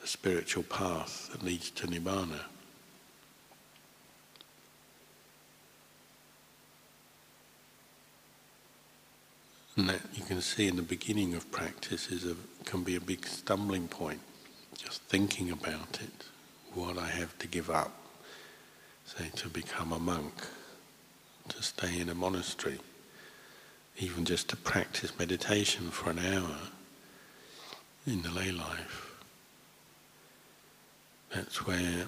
the 0.00 0.06
spiritual 0.06 0.62
path 0.62 1.30
that 1.32 1.42
leads 1.42 1.70
to 1.70 1.88
nibbana. 1.88 2.40
And 9.78 9.88
that 9.90 10.00
you 10.12 10.24
can 10.24 10.40
see 10.40 10.66
in 10.66 10.74
the 10.74 10.82
beginning 10.82 11.34
of 11.34 11.52
practice 11.52 12.10
is 12.10 12.26
a, 12.26 12.34
can 12.64 12.82
be 12.82 12.96
a 12.96 13.00
big 13.00 13.24
stumbling 13.24 13.86
point. 13.86 14.18
Just 14.76 15.02
thinking 15.02 15.52
about 15.52 16.00
it, 16.02 16.24
what 16.74 16.98
I 16.98 17.06
have 17.06 17.38
to 17.38 17.46
give 17.46 17.70
up, 17.70 17.92
say 19.04 19.26
to 19.36 19.48
become 19.48 19.92
a 19.92 20.00
monk, 20.00 20.34
to 21.50 21.62
stay 21.62 22.00
in 22.00 22.08
a 22.08 22.14
monastery, 22.14 22.80
even 23.98 24.24
just 24.24 24.48
to 24.48 24.56
practice 24.56 25.16
meditation 25.16 25.90
for 25.90 26.10
an 26.10 26.18
hour 26.18 26.56
in 28.04 28.22
the 28.22 28.32
lay 28.32 28.50
life. 28.50 29.12
That's 31.32 31.64
where 31.64 32.06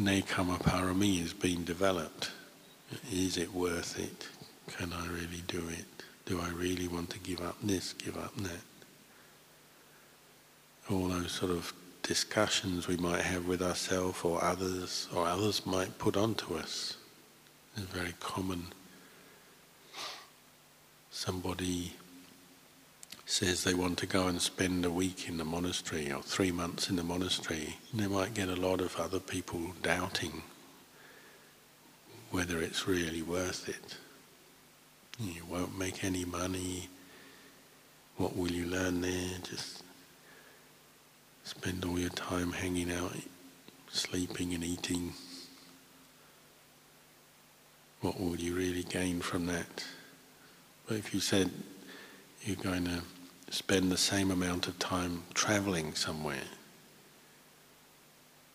Nekkhamma 0.00 0.62
Parami 0.62 1.22
is 1.22 1.34
being 1.34 1.64
developed. 1.64 2.30
Is 3.12 3.36
it 3.36 3.52
worth 3.52 3.98
it? 3.98 4.26
Can 4.74 4.94
I 4.94 5.06
really 5.08 5.42
do 5.46 5.68
it? 5.68 5.93
Do 6.26 6.40
I 6.40 6.48
really 6.50 6.88
want 6.88 7.10
to 7.10 7.18
give 7.18 7.40
up 7.40 7.56
this, 7.62 7.92
give 7.92 8.16
up 8.16 8.34
that? 8.36 8.62
All 10.90 11.08
those 11.08 11.32
sort 11.32 11.50
of 11.50 11.72
discussions 12.02 12.86
we 12.86 12.96
might 12.96 13.22
have 13.22 13.46
with 13.46 13.62
ourselves 13.62 14.22
or 14.24 14.42
others, 14.42 15.08
or 15.14 15.26
others 15.26 15.64
might 15.66 15.98
put 15.98 16.16
onto 16.16 16.54
us. 16.54 16.96
is 17.76 17.84
very 17.84 18.14
common. 18.20 18.66
Somebody 21.10 21.94
says 23.26 23.64
they 23.64 23.74
want 23.74 23.98
to 23.98 24.06
go 24.06 24.26
and 24.26 24.40
spend 24.40 24.84
a 24.84 24.90
week 24.90 25.28
in 25.28 25.38
the 25.38 25.44
monastery 25.44 26.12
or 26.12 26.22
three 26.22 26.52
months 26.52 26.90
in 26.90 26.96
the 26.96 27.02
monastery, 27.02 27.78
they 27.92 28.06
might 28.06 28.34
get 28.34 28.48
a 28.48 28.56
lot 28.56 28.80
of 28.80 28.96
other 28.96 29.18
people 29.20 29.72
doubting 29.82 30.42
whether 32.30 32.58
it's 32.60 32.88
really 32.88 33.22
worth 33.22 33.68
it. 33.68 33.96
You 35.20 35.42
won't 35.48 35.78
make 35.78 36.02
any 36.02 36.24
money. 36.24 36.88
What 38.16 38.36
will 38.36 38.50
you 38.50 38.66
learn 38.66 39.00
there? 39.00 39.38
Just 39.48 39.84
spend 41.44 41.84
all 41.84 41.98
your 41.98 42.10
time 42.10 42.50
hanging 42.50 42.90
out, 42.90 43.12
sleeping 43.88 44.54
and 44.54 44.64
eating. 44.64 45.12
What 48.00 48.20
will 48.20 48.36
you 48.36 48.56
really 48.56 48.82
gain 48.82 49.20
from 49.20 49.46
that? 49.46 49.84
But 50.88 50.96
if 50.96 51.14
you 51.14 51.20
said 51.20 51.50
you're 52.42 52.56
going 52.56 52.84
to 52.86 53.02
spend 53.50 53.92
the 53.92 53.96
same 53.96 54.32
amount 54.32 54.66
of 54.66 54.78
time 54.80 55.22
traveling 55.32 55.94
somewhere, 55.94 56.48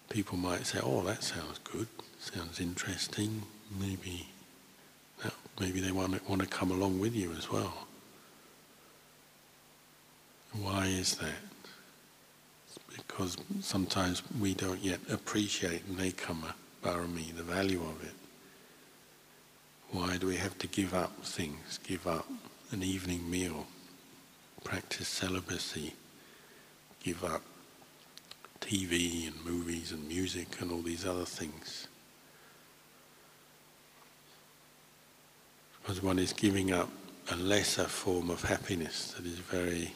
people 0.10 0.38
might 0.38 0.66
say, 0.66 0.80
oh, 0.84 1.02
that 1.04 1.24
sounds 1.24 1.60
good, 1.60 1.88
sounds 2.20 2.60
interesting, 2.60 3.44
maybe 3.80 4.28
maybe 5.60 5.80
they 5.80 5.92
want 5.92 6.14
to, 6.14 6.22
want 6.30 6.42
to 6.42 6.48
come 6.48 6.72
along 6.72 7.00
with 7.00 7.16
you 7.16 7.32
as 7.38 7.52
well. 7.52 7.88
Why 10.54 10.86
is 10.86 11.16
that? 11.18 11.30
It's 12.68 12.78
because 12.96 13.38
sometimes 13.62 14.24
we 14.40 14.54
don't 14.54 14.84
yet 14.84 15.00
appreciate 15.12 15.90
nekkhamma 15.96 16.54
parami, 16.84 17.36
the 17.36 17.44
value 17.44 17.82
of 17.82 18.04
it. 18.04 18.14
Why 19.92 20.18
do 20.18 20.28
we 20.28 20.38
have 20.38 20.58
to 20.60 20.68
give 20.68 20.94
up 20.94 21.24
things, 21.24 21.80
give 21.84 22.08
up 22.08 22.26
an 22.72 22.84
evening 22.84 23.30
meal, 23.30 23.68
practice 24.64 25.08
celibacy, 25.08 25.94
give 27.04 27.24
up 27.24 27.42
TV 28.62 29.28
and 29.28 29.46
movies 29.46 29.92
and 29.92 30.08
music 30.08 30.62
and 30.62 30.72
all 30.72 30.82
these 30.82 31.06
other 31.06 31.26
things? 31.26 31.88
Because 35.90 36.04
one 36.04 36.20
is 36.20 36.34
giving 36.34 36.72
up 36.72 36.88
a 37.32 37.36
lesser 37.36 37.86
form 37.86 38.30
of 38.30 38.44
happiness 38.44 39.14
that 39.14 39.26
is 39.26 39.40
very 39.40 39.92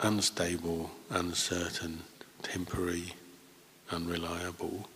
unstable, 0.00 0.90
uncertain, 1.10 2.02
temporary, 2.42 3.14
unreliable, 3.92 4.88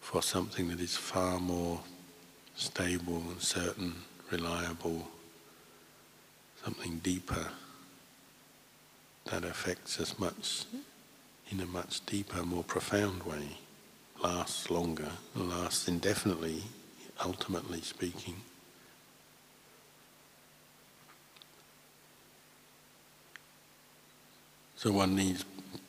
for 0.00 0.22
something 0.22 0.68
that 0.68 0.80
is 0.80 0.96
far 0.96 1.38
more 1.38 1.80
stable 2.56 3.22
and 3.28 3.42
certain, 3.42 3.96
reliable, 4.30 5.06
something 6.64 7.00
deeper 7.02 7.48
that 9.26 9.44
affects 9.44 10.00
us 10.00 10.18
much 10.18 10.64
in 11.50 11.60
a 11.60 11.66
much 11.66 12.00
deeper, 12.06 12.42
more 12.44 12.64
profound 12.64 13.24
way, 13.24 13.58
lasts 14.24 14.70
longer, 14.70 15.12
lasts 15.34 15.86
indefinitely 15.86 16.62
ultimately 17.24 17.80
speaking. 17.80 18.36
So 24.76 24.92
one 24.92 25.14
needs 25.14 25.44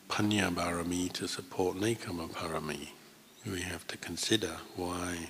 panya 0.09 0.53
barami 0.53 1.11
to 1.13 1.27
support 1.27 1.77
nekkhamma 1.77 2.29
parami. 2.31 2.89
We 3.45 3.61
have 3.61 3.87
to 3.87 3.97
consider 3.97 4.57
why 4.75 5.29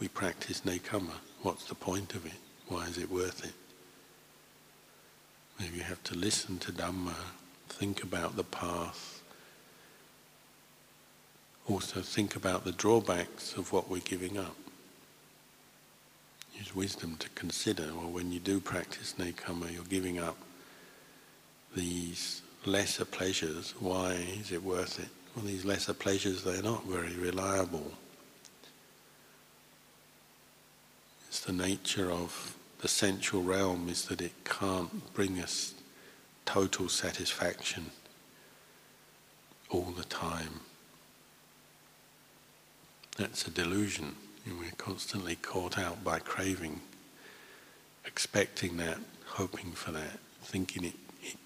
we 0.00 0.08
practice 0.08 0.62
nekkhamma. 0.62 1.18
What's 1.42 1.64
the 1.66 1.74
point 1.74 2.14
of 2.14 2.24
it? 2.24 2.40
Why 2.68 2.86
is 2.86 2.96
it 2.96 3.10
worth 3.10 3.44
it? 3.44 3.52
Maybe 5.60 5.76
you 5.76 5.82
have 5.84 6.02
to 6.04 6.16
listen 6.16 6.58
to 6.60 6.72
Dhamma, 6.72 7.14
think 7.68 8.02
about 8.02 8.36
the 8.36 8.42
path, 8.42 9.22
also 11.68 12.00
think 12.00 12.36
about 12.36 12.64
the 12.64 12.72
drawbacks 12.72 13.54
of 13.54 13.72
what 13.72 13.88
we're 13.88 14.00
giving 14.00 14.36
up 14.36 14.56
use 16.58 16.74
wisdom 16.74 17.16
to 17.18 17.28
consider, 17.30 17.90
well, 17.94 18.10
when 18.10 18.32
you 18.32 18.40
do 18.40 18.60
practice 18.60 19.14
nekkhamma, 19.18 19.72
you're 19.72 19.84
giving 19.84 20.18
up 20.18 20.36
these 21.76 22.42
lesser 22.64 23.04
pleasures. 23.04 23.74
Why 23.80 24.12
is 24.40 24.52
it 24.52 24.62
worth 24.62 24.98
it? 24.98 25.08
Well, 25.34 25.44
these 25.44 25.64
lesser 25.64 25.94
pleasures, 25.94 26.44
they're 26.44 26.62
not 26.62 26.84
very 26.86 27.14
reliable. 27.14 27.92
It's 31.28 31.40
the 31.40 31.52
nature 31.52 32.10
of 32.10 32.56
the 32.80 32.88
sensual 32.88 33.42
realm 33.42 33.88
is 33.88 34.04
that 34.06 34.20
it 34.20 34.32
can't 34.44 35.12
bring 35.14 35.40
us 35.40 35.74
total 36.44 36.88
satisfaction 36.88 37.90
all 39.70 39.92
the 39.96 40.04
time. 40.04 40.60
That's 43.16 43.46
a 43.46 43.50
delusion. 43.50 44.14
We're 44.46 44.70
constantly 44.76 45.36
caught 45.36 45.78
out 45.78 46.04
by 46.04 46.18
craving, 46.18 46.80
expecting 48.04 48.76
that, 48.76 48.98
hoping 49.24 49.72
for 49.72 49.90
that, 49.92 50.18
thinking 50.42 50.84
it, 50.84 50.94
it, 51.22 51.36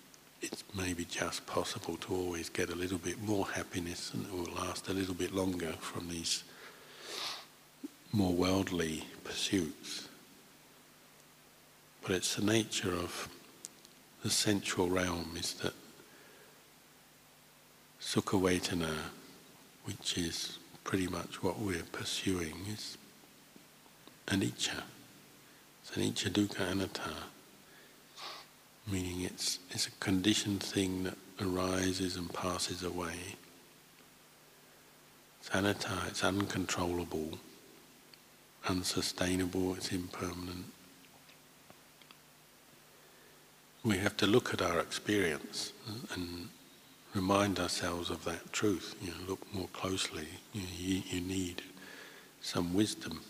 it's 0.42 0.64
maybe 0.76 1.04
just 1.04 1.46
possible 1.46 1.96
to 1.98 2.14
always 2.14 2.48
get 2.48 2.70
a 2.70 2.74
little 2.74 2.98
bit 2.98 3.22
more 3.22 3.46
happiness 3.46 4.12
and 4.12 4.26
it 4.26 4.32
will 4.32 4.52
last 4.52 4.88
a 4.88 4.92
little 4.92 5.14
bit 5.14 5.32
longer 5.32 5.72
from 5.80 6.08
these 6.08 6.42
more 8.12 8.32
worldly 8.32 9.04
pursuits. 9.22 10.08
But 12.02 12.12
it's 12.12 12.34
the 12.34 12.44
nature 12.44 12.92
of 12.92 13.28
the 14.24 14.30
sensual 14.30 14.88
realm 14.88 15.34
is 15.38 15.54
that 15.54 15.74
sukha 18.00 18.40
which 19.84 20.18
is 20.18 20.58
pretty 20.88 21.06
much 21.06 21.42
what 21.42 21.58
we're 21.58 21.82
pursuing 21.92 22.54
is 22.72 22.96
anicca. 24.28 24.84
It's 25.82 25.90
anicca 25.94 26.30
dukkha 26.30 26.70
anatta, 26.72 27.10
meaning 28.90 29.20
it's, 29.20 29.58
it's 29.70 29.86
a 29.86 29.90
conditioned 30.00 30.62
thing 30.62 31.02
that 31.02 31.18
arises 31.42 32.16
and 32.16 32.32
passes 32.32 32.82
away. 32.82 33.36
It's 35.42 35.50
anatta, 35.50 36.04
it's 36.06 36.24
uncontrollable, 36.24 37.38
unsustainable, 38.66 39.74
it's 39.74 39.92
impermanent. 39.92 40.64
We 43.84 43.98
have 43.98 44.16
to 44.16 44.26
look 44.26 44.54
at 44.54 44.62
our 44.62 44.80
experience 44.80 45.74
and 46.14 46.48
remind 47.18 47.58
ourselves 47.58 48.10
of 48.10 48.24
that 48.24 48.52
truth. 48.52 48.94
You 49.02 49.10
know, 49.10 49.16
look 49.28 49.54
more 49.54 49.68
closely. 49.72 50.28
You, 50.52 51.02
you, 51.10 51.20
need 51.20 51.62
some 52.40 52.74
wisdom. 52.74 53.20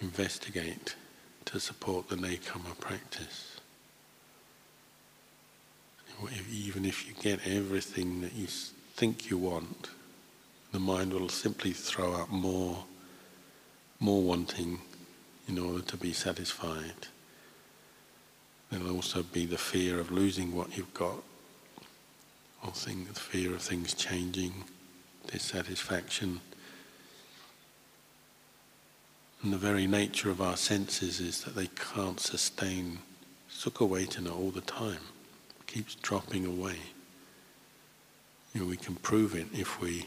Investigate 0.00 0.94
to 1.46 1.58
support 1.58 2.08
the 2.08 2.16
nekkhamma 2.16 2.78
practice. 2.80 3.60
Even 6.52 6.84
if 6.84 7.06
you 7.06 7.14
get 7.14 7.46
everything 7.46 8.20
that 8.20 8.34
you 8.34 8.46
think 8.46 9.30
you 9.30 9.38
want, 9.38 9.88
the 10.72 10.78
mind 10.78 11.12
will 11.12 11.28
simply 11.28 11.72
throw 11.72 12.12
up 12.14 12.30
more, 12.30 12.84
more 14.00 14.22
wanting 14.22 14.78
in 15.48 15.58
order 15.58 15.82
to 15.82 15.96
be 15.96 16.12
satisfied 16.12 17.08
There'll 18.70 18.96
also 18.96 19.22
be 19.22 19.46
the 19.46 19.58
fear 19.58 20.00
of 20.00 20.10
losing 20.10 20.54
what 20.54 20.76
you've 20.76 20.94
got, 20.94 21.22
or 22.64 22.72
thing, 22.72 23.04
the 23.04 23.18
fear 23.18 23.54
of 23.54 23.62
things 23.62 23.94
changing, 23.94 24.64
dissatisfaction. 25.30 26.40
And 29.42 29.52
the 29.52 29.58
very 29.58 29.86
nature 29.86 30.30
of 30.30 30.40
our 30.40 30.56
senses 30.56 31.20
is 31.20 31.42
that 31.42 31.54
they 31.54 31.66
can't 31.66 32.18
sustain 32.18 32.98
sukha 33.50 33.86
vedana 33.88 34.34
all 34.34 34.50
the 34.50 34.62
time. 34.62 35.00
It 35.60 35.66
keeps 35.66 35.94
dropping 35.96 36.46
away. 36.46 36.78
You 38.54 38.62
know, 38.62 38.66
we 38.66 38.76
can 38.76 38.94
prove 38.96 39.34
it 39.34 39.48
if 39.52 39.80
we 39.80 40.06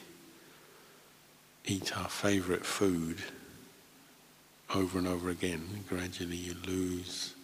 eat 1.65 1.95
our 1.97 2.09
favorite 2.09 2.65
food 2.65 3.17
over 4.73 4.97
and 4.97 5.07
over 5.07 5.29
again, 5.29 5.67
and 5.73 5.87
gradually 5.87 6.37
you 6.37 6.55
lose 6.65 7.35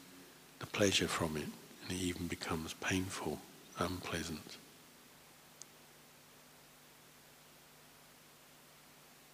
the 0.59 0.65
pleasure 0.65 1.07
from 1.07 1.37
it, 1.37 1.47
and 1.83 1.91
it 1.91 2.01
even 2.01 2.27
becomes 2.27 2.73
painful, 2.75 3.39
unpleasant. 3.77 4.57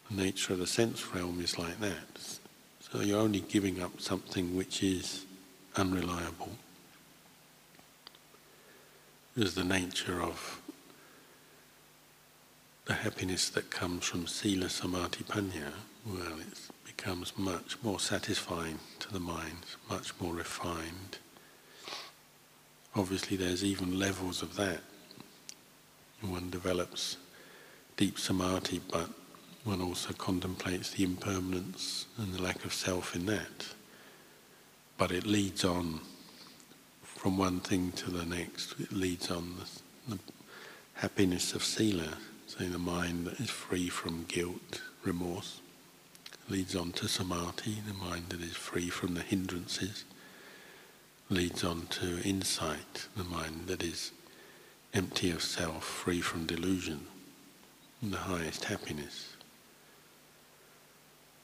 The 0.10 0.24
nature 0.24 0.54
of 0.54 0.60
the 0.60 0.67
sense 0.67 1.13
realm 1.13 1.39
is 1.39 1.58
like 1.60 1.80
that. 1.80 2.39
So 2.80 3.02
you're 3.02 3.19
only 3.19 3.41
giving 3.41 3.82
up 3.82 4.02
something 4.02 4.56
which 4.56 4.82
is 4.82 5.26
unreliable. 5.76 6.52
Is 9.36 9.54
the 9.54 9.63
nature 9.63 10.22
of 10.22 10.60
the 12.86 12.95
happiness 12.95 13.50
that 13.50 13.69
comes 13.69 14.04
from 14.06 14.26
sila 14.26 14.67
samadhi 14.67 15.24
panya. 15.24 15.72
Well, 16.08 16.39
it 16.39 16.58
becomes 16.84 17.38
much 17.38 17.78
more 17.84 18.00
satisfying 18.00 18.80
to 18.98 19.13
the 19.13 19.19
mind, 19.19 19.60
much 19.88 20.12
more 20.19 20.34
refined. 20.34 21.19
Obviously, 22.95 23.38
there's 23.38 23.63
even 23.63 24.00
levels 24.00 24.41
of 24.41 24.56
that. 24.56 24.80
One 26.22 26.50
develops 26.50 27.17
deep 27.95 28.17
samadhi, 28.17 28.82
but 28.91 29.10
one 29.63 29.82
also 29.82 30.13
contemplates 30.13 30.91
the 30.91 31.04
impermanence 31.04 32.06
and 32.17 32.34
the 32.34 32.41
lack 32.41 32.63
of 32.65 32.74
self 32.74 33.15
in 33.15 33.26
that. 33.26 33.67
But 34.98 35.12
it 35.12 35.26
leads 35.26 35.63
on 35.63 36.02
from 37.04 37.38
one 37.38 37.60
thing 37.60 37.91
to 37.93 38.10
the 38.10 38.26
next. 38.26 38.80
It 38.80 38.91
leads 38.91 39.30
on 39.30 39.56
the, 39.58 40.15
the 40.15 40.19
happiness 40.93 41.54
of 41.54 41.63
sila, 41.63 42.17
so 42.48 42.63
the 42.63 42.80
mind 42.80 43.26
that 43.26 43.39
is 43.39 43.50
free 43.50 43.89
from 43.89 44.26
guilt, 44.28 44.82
remorse. 45.04 45.60
Leads 46.50 46.76
on 46.76 46.91
to 46.93 47.08
samadhi, 47.08 47.82
the 47.88 47.93
mind 47.93 48.30
that 48.30 48.41
is 48.41 48.56
free 48.56 48.89
from 48.89 49.13
the 49.13 49.22
hindrances. 49.22 50.06
Leads 51.30 51.63
on 51.63 51.86
to 51.88 52.22
insight, 52.24 53.08
the 53.15 53.24
mind 53.24 53.67
that 53.67 53.84
is 53.84 54.12
empty 54.93 55.30
of 55.30 55.43
self, 55.43 55.84
free 55.84 56.22
from 56.22 56.45
delusion, 56.48 57.06
the 58.02 58.17
highest 58.17 58.65
happiness. 58.65 59.36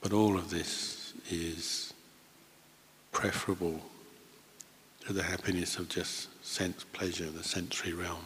But 0.05 0.13
all 0.13 0.37
of 0.37 0.51
this 0.51 1.13
is 1.31 1.91
preferable 3.11 3.81
to 5.07 5.13
the 5.13 5.23
happiness 5.23 5.79
of 5.79 5.89
just 5.89 6.27
sense 6.45 6.85
pleasure, 6.93 7.25
the 7.31 7.43
sensory 7.43 7.91
realm. 7.91 8.25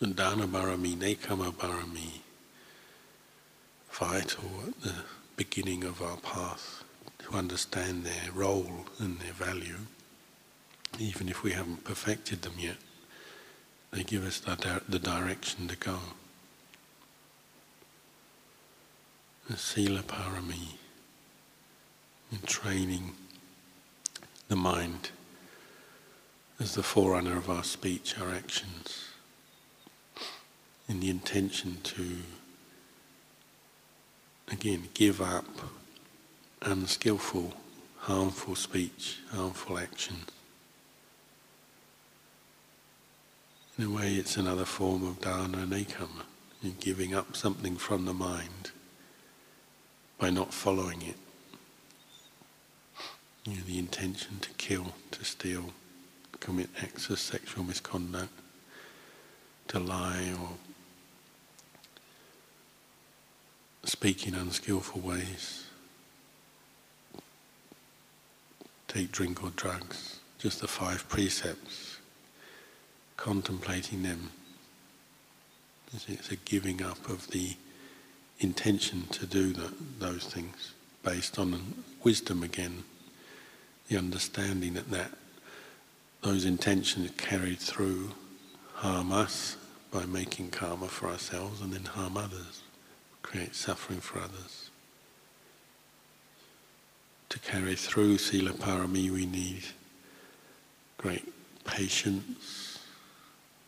And 0.00 0.14
dana 0.14 0.46
barami, 0.46 0.98
nekkhamma 0.98 1.54
barami, 1.54 2.20
vital 3.90 4.50
at 4.68 4.82
the 4.82 4.94
beginning 5.38 5.82
of 5.84 6.02
our 6.02 6.18
path 6.18 6.84
to 7.20 7.38
understand 7.38 8.04
their 8.04 8.32
role 8.34 8.84
and 8.98 9.18
their 9.20 9.32
value. 9.32 9.78
Even 10.98 11.30
if 11.30 11.42
we 11.42 11.52
haven't 11.52 11.84
perfected 11.84 12.42
them 12.42 12.56
yet, 12.58 12.76
they 13.92 14.02
give 14.02 14.26
us 14.26 14.40
the, 14.40 14.82
the 14.86 14.98
direction 14.98 15.68
to 15.68 15.76
go. 15.76 16.00
The 19.48 19.58
Sila 19.58 20.00
Parami, 20.00 20.78
in 22.32 22.38
training 22.46 23.12
the 24.48 24.56
mind 24.56 25.10
as 26.58 26.74
the 26.74 26.82
forerunner 26.82 27.36
of 27.36 27.50
our 27.50 27.62
speech, 27.62 28.18
our 28.18 28.30
actions, 28.30 29.08
in 30.88 31.00
the 31.00 31.10
intention 31.10 31.76
to, 31.82 32.16
again, 34.50 34.88
give 34.94 35.20
up 35.20 35.44
unskillful, 36.62 37.52
harmful 37.98 38.54
speech, 38.54 39.18
harmful 39.30 39.78
actions. 39.78 40.30
In 43.76 43.84
a 43.84 43.90
way, 43.90 44.14
it's 44.14 44.38
another 44.38 44.64
form 44.64 45.06
of 45.06 45.20
dana 45.20 45.66
nekkhamma, 45.66 46.24
in 46.62 46.76
giving 46.80 47.14
up 47.14 47.36
something 47.36 47.76
from 47.76 48.06
the 48.06 48.14
mind 48.14 48.70
by 50.24 50.30
not 50.30 50.54
following 50.54 51.02
it. 51.02 51.16
You 53.44 53.58
know, 53.58 53.62
the 53.66 53.78
intention 53.78 54.38
to 54.40 54.48
kill, 54.56 54.94
to 55.10 55.22
steal, 55.22 55.74
commit 56.40 56.70
acts 56.80 57.10
of 57.10 57.18
sexual 57.18 57.62
misconduct, 57.62 58.32
to 59.68 59.78
lie 59.78 60.32
or 60.40 60.48
speak 63.84 64.26
in 64.26 64.34
unskillful 64.34 65.02
ways, 65.02 65.66
take 68.88 69.12
drink 69.12 69.44
or 69.44 69.50
drugs, 69.50 70.20
just 70.38 70.62
the 70.62 70.68
five 70.68 71.06
precepts, 71.10 71.98
contemplating 73.18 74.04
them. 74.04 74.30
It's 76.08 76.30
a 76.30 76.36
giving 76.36 76.82
up 76.82 77.10
of 77.10 77.28
the 77.28 77.56
intention 78.40 79.06
to 79.12 79.26
do 79.26 79.52
that, 79.52 80.00
those 80.00 80.24
things 80.24 80.72
based 81.02 81.38
on 81.38 81.82
wisdom 82.02 82.42
again, 82.42 82.84
the 83.88 83.96
understanding 83.96 84.74
that, 84.74 84.90
that 84.90 85.10
those 86.22 86.44
intentions 86.44 87.10
carried 87.16 87.58
through 87.58 88.12
harm 88.74 89.12
us 89.12 89.56
by 89.90 90.04
making 90.06 90.50
karma 90.50 90.88
for 90.88 91.08
ourselves 91.08 91.60
and 91.60 91.72
then 91.72 91.84
harm 91.84 92.16
others, 92.16 92.62
create 93.22 93.54
suffering 93.54 94.00
for 94.00 94.18
others. 94.18 94.70
To 97.28 97.38
carry 97.38 97.74
through 97.74 98.18
Sila 98.18 98.52
Parami 98.52 99.10
we 99.10 99.26
need 99.26 99.64
great 100.98 101.32
patience, 101.64 102.78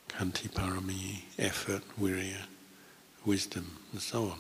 Khanti 0.08 0.48
Parami, 0.48 1.22
effort, 1.38 1.82
virya, 2.00 2.42
wisdom 3.24 3.78
and 3.92 4.00
so 4.00 4.24
on. 4.24 4.38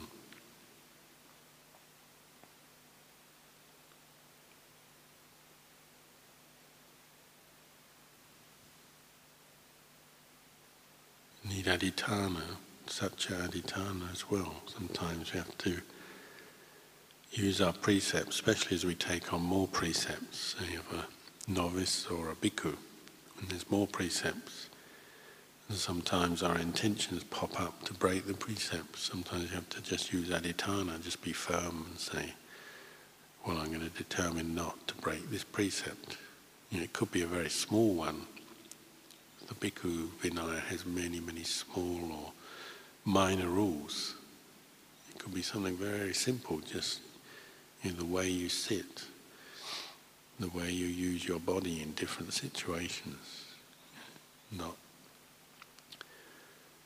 Need 11.66 11.80
adhitthana, 11.80 12.42
such 12.86 13.28
adhitthana 13.28 14.12
as 14.12 14.30
well. 14.30 14.54
Sometimes 14.66 15.32
we 15.32 15.38
have 15.38 15.58
to 15.58 15.80
use 17.32 17.60
our 17.60 17.72
precepts, 17.72 18.36
especially 18.36 18.76
as 18.76 18.84
we 18.84 18.94
take 18.94 19.32
on 19.32 19.42
more 19.42 19.68
precepts, 19.68 20.56
say 20.58 20.76
of 20.76 20.98
a 20.98 21.50
novice 21.50 22.06
or 22.06 22.30
a 22.30 22.34
bhikkhu, 22.34 22.76
and 23.38 23.48
there's 23.48 23.70
more 23.70 23.86
precepts. 23.86 24.68
And 25.68 25.76
sometimes 25.76 26.42
our 26.42 26.58
intentions 26.58 27.24
pop 27.24 27.60
up 27.60 27.84
to 27.84 27.94
break 27.94 28.26
the 28.26 28.34
precepts. 28.34 29.02
Sometimes 29.02 29.50
you 29.50 29.56
have 29.56 29.68
to 29.70 29.82
just 29.82 30.12
use 30.12 30.28
adhitthana, 30.28 31.02
just 31.02 31.22
be 31.22 31.32
firm 31.32 31.86
and 31.90 31.98
say, 31.98 32.34
well, 33.44 33.58
I'm 33.58 33.68
going 33.68 33.80
to 33.80 33.90
determine 33.90 34.54
not 34.54 34.86
to 34.88 34.94
break 34.96 35.30
this 35.30 35.44
precept. 35.44 36.16
You 36.70 36.78
know, 36.78 36.84
it 36.84 36.92
could 36.92 37.10
be 37.10 37.22
a 37.22 37.26
very 37.26 37.50
small 37.50 37.94
one, 37.94 38.26
the 39.48 39.54
Bhikkhu 39.54 40.08
Vinaya 40.22 40.60
has 40.60 40.84
many, 40.84 41.20
many 41.20 41.44
small 41.44 42.00
or 42.12 42.32
minor 43.04 43.48
rules. 43.48 44.14
It 45.10 45.18
could 45.18 45.34
be 45.34 45.42
something 45.42 45.76
very 45.76 46.14
simple, 46.14 46.58
just 46.60 47.00
know, 47.84 47.92
the 47.92 48.04
way 48.04 48.28
you 48.28 48.48
sit, 48.48 49.04
the 50.38 50.48
way 50.48 50.70
you 50.70 50.86
use 50.86 51.26
your 51.26 51.38
body 51.38 51.82
in 51.82 51.92
different 51.92 52.32
situations, 52.32 53.44
not 54.50 54.76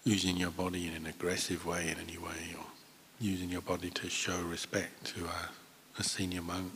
using 0.04 0.36
your 0.36 0.50
body 0.50 0.86
in 0.86 0.94
an 0.94 1.06
aggressive 1.06 1.66
way 1.66 1.88
in 1.88 1.98
any 1.98 2.18
way, 2.18 2.54
or 2.56 2.64
using 3.20 3.50
your 3.50 3.60
body 3.60 3.90
to 3.90 4.08
show 4.08 4.40
respect 4.42 5.04
to 5.04 5.24
a, 5.24 5.50
a 5.98 6.04
senior 6.04 6.42
monk 6.42 6.72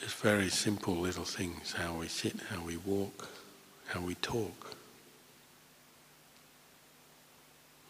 Just 0.00 0.16
very 0.16 0.48
simple 0.48 0.94
little 0.96 1.24
things 1.24 1.72
how 1.72 1.92
we 1.92 2.08
sit, 2.08 2.34
how 2.48 2.62
we 2.62 2.78
walk, 2.78 3.28
how 3.88 4.00
we 4.00 4.14
talk. 4.16 4.74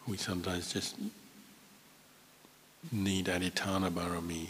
We 0.05 0.17
sometimes 0.17 0.73
just 0.73 0.97
need 2.91 3.27
adhitthana 3.27 3.91
barami 3.91 4.49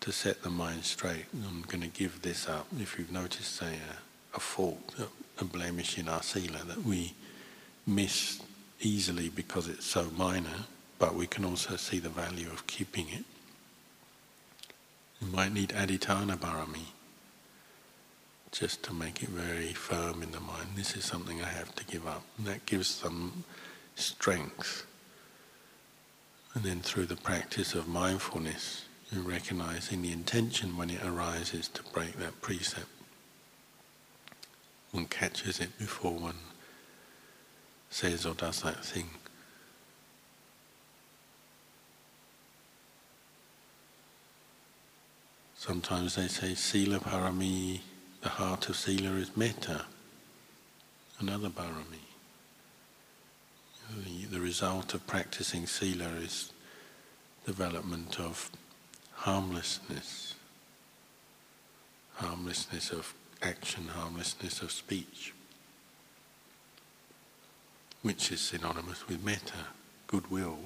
to 0.00 0.12
set 0.12 0.42
the 0.42 0.50
mind 0.50 0.84
straight. 0.84 1.24
I'm 1.46 1.62
going 1.62 1.80
to 1.80 1.88
give 1.88 2.20
this 2.20 2.46
up. 2.46 2.66
If 2.78 2.98
you've 2.98 3.12
noticed, 3.12 3.56
say, 3.56 3.76
a, 3.76 4.36
a 4.36 4.40
fault, 4.40 4.94
a, 4.98 5.06
a 5.40 5.44
blemish 5.44 5.96
in 5.98 6.08
our 6.08 6.22
sila 6.22 6.62
that 6.66 6.84
we 6.84 7.14
miss 7.86 8.42
easily 8.80 9.30
because 9.30 9.66
it's 9.66 9.86
so 9.86 10.10
minor, 10.16 10.66
but 10.98 11.14
we 11.14 11.26
can 11.26 11.44
also 11.46 11.76
see 11.76 11.98
the 11.98 12.10
value 12.10 12.48
of 12.48 12.66
keeping 12.66 13.08
it. 13.08 13.24
You 15.20 15.28
might 15.28 15.52
need 15.52 15.70
adhitthana 15.70 16.36
barami 16.36 16.86
just 18.52 18.82
to 18.84 18.94
make 18.94 19.22
it 19.22 19.28
very 19.28 19.72
firm 19.72 20.22
in 20.22 20.30
the 20.30 20.40
mind. 20.40 20.70
This 20.74 20.96
is 20.96 21.04
something 21.04 21.42
I 21.42 21.48
have 21.48 21.74
to 21.74 21.84
give 21.84 22.06
up. 22.06 22.22
And 22.38 22.46
that 22.46 22.66
gives 22.66 22.88
some 22.88 23.44
strength. 23.94 24.86
And 26.54 26.64
then 26.64 26.80
through 26.80 27.06
the 27.06 27.16
practice 27.16 27.74
of 27.74 27.88
mindfulness, 27.88 28.84
you're 29.10 29.22
recognizing 29.22 30.02
the 30.02 30.12
intention 30.12 30.76
when 30.76 30.90
it 30.90 31.04
arises 31.04 31.68
to 31.68 31.82
break 31.92 32.18
that 32.18 32.40
precept. 32.40 32.86
One 34.92 35.06
catches 35.06 35.60
it 35.60 35.78
before 35.78 36.14
one 36.14 36.36
says 37.90 38.26
or 38.26 38.34
does 38.34 38.62
that 38.62 38.84
thing. 38.84 39.10
Sometimes 45.58 46.14
they 46.14 46.28
say 46.28 46.54
Sila 46.54 47.00
Parami, 47.00 47.80
the 48.20 48.28
heart 48.28 48.68
of 48.68 48.76
Sila 48.76 49.16
is 49.16 49.36
Metta, 49.36 49.86
another 51.18 51.48
Parami. 51.48 51.98
The, 53.92 54.26
the 54.26 54.38
result 54.40 54.94
of 54.94 55.04
practicing 55.08 55.66
Sila 55.66 56.10
is 56.22 56.52
development 57.44 58.20
of 58.20 58.52
harmlessness, 59.14 60.36
harmlessness 62.14 62.92
of 62.92 63.12
action, 63.42 63.88
harmlessness 63.88 64.62
of 64.62 64.70
speech, 64.70 65.34
which 68.02 68.30
is 68.30 68.40
synonymous 68.40 69.08
with 69.08 69.24
metta, 69.24 69.66
goodwill, 70.06 70.58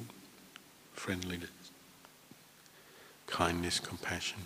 friendliness, 0.93 1.49
kindness, 3.27 3.81
compassion. 3.81 4.43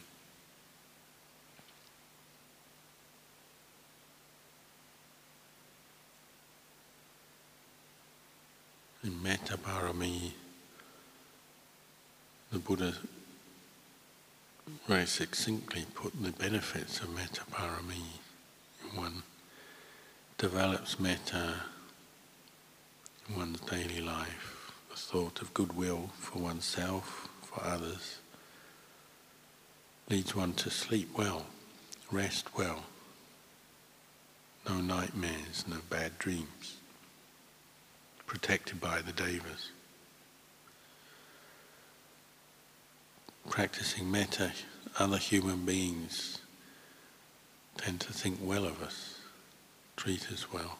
In 9.06 9.22
Metta 9.22 9.56
Parami, 9.56 10.32
the 12.50 12.58
Buddha 12.58 12.92
very 14.88 15.06
succinctly 15.06 15.86
put 15.94 16.20
the 16.20 16.32
benefits 16.32 16.98
of 16.98 17.14
metta 17.14 17.42
parami. 17.52 18.18
One 18.96 19.22
develops 20.38 20.98
metta 20.98 21.54
in 23.28 23.36
one's 23.36 23.60
daily 23.60 24.00
life, 24.00 24.72
the 24.90 24.96
thought 24.96 25.40
of 25.40 25.54
goodwill 25.54 26.10
for 26.18 26.40
oneself, 26.40 27.28
for 27.42 27.62
others, 27.64 28.18
leads 30.10 30.34
one 30.34 30.52
to 30.54 30.68
sleep 30.68 31.16
well, 31.16 31.46
rest 32.10 32.56
well, 32.58 32.82
no 34.68 34.80
nightmares, 34.80 35.64
no 35.68 35.76
bad 35.88 36.18
dreams, 36.18 36.75
protected 38.26 38.80
by 38.80 39.00
the 39.00 39.12
devas. 39.12 39.70
practicing 43.48 44.10
metta, 44.10 44.52
other 44.98 45.18
human 45.18 45.64
beings 45.64 46.40
tend 47.78 48.00
to 48.00 48.12
think 48.12 48.38
well 48.42 48.64
of 48.64 48.82
us, 48.82 49.18
treat 49.96 50.30
us 50.32 50.52
well. 50.52 50.78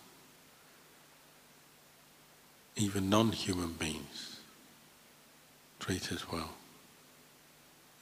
Even 2.77 3.09
non-human 3.09 3.73
beings 3.73 4.41
treat 5.79 6.13
us 6.13 6.31
well. 6.31 6.51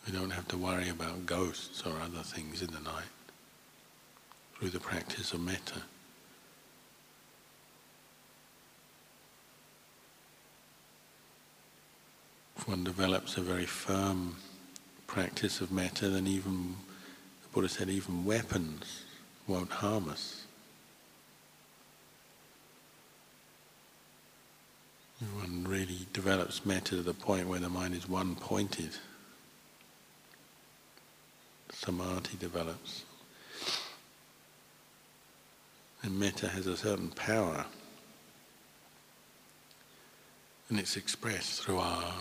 We 0.07 0.12
don't 0.12 0.30
have 0.30 0.48
to 0.48 0.59
worry 0.59 0.88
about 0.88 1.26
ghosts 1.26 1.83
or 1.87 1.92
other 2.00 2.22
things 2.22 2.62
in 2.62 2.72
the 2.72 2.80
night 2.80 3.04
through 4.59 4.70
the 4.70 4.80
practice 4.80 5.33
of 5.33 5.40
metta. 5.40 5.83
If 12.64 12.68
one 12.68 12.83
develops 12.83 13.37
a 13.37 13.42
very 13.42 13.66
firm 13.66 14.37
practice 15.07 15.61
of 15.61 15.70
metta, 15.70 16.09
then 16.09 16.27
even, 16.27 16.77
the 17.42 17.48
Buddha 17.53 17.68
said, 17.68 17.90
even 17.90 18.24
weapons 18.24 19.05
won't 19.46 19.70
harm 19.70 20.09
us. 20.09 20.46
One 25.35 25.66
really 25.68 26.07
develops 26.14 26.64
metta 26.64 26.96
to 26.96 27.03
the 27.03 27.12
point 27.12 27.48
where 27.48 27.61
the 27.61 27.68
mind 27.68 27.94
is 27.94 28.09
one-pointed. 28.09 28.92
Samadhi 31.70 32.38
develops. 32.38 33.05
And 36.03 36.18
metta 36.18 36.48
has 36.48 36.66
a 36.66 36.79
certain 36.79 37.11
power. 37.11 37.66
And 40.70 40.79
it's 40.79 40.96
expressed 40.96 41.62
through 41.62 41.81
our 41.81 42.14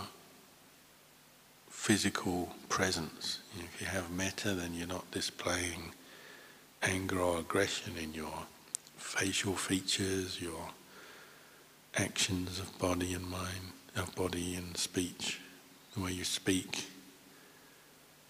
physical 1.84 2.48
presence. 2.70 3.40
If 3.60 3.82
you 3.82 3.88
have 3.88 4.10
metta, 4.10 4.54
then 4.54 4.74
you're 4.74 4.88
not 4.88 5.12
displaying 5.12 5.92
anger 6.82 7.20
or 7.20 7.40
aggression 7.40 7.98
in 8.02 8.14
your 8.14 8.46
facial 8.96 9.56
features, 9.56 10.42
your 10.42 10.70
actions 11.98 12.58
of 12.58 12.80
body 12.80 13.14
and 13.14 13.30
mind, 13.30 13.74
of 13.98 14.16
body 14.16 14.56
and 14.56 14.78
speech. 14.78 15.42
The 15.94 16.00
way 16.00 16.14
you 16.14 16.24
speak 16.24 16.86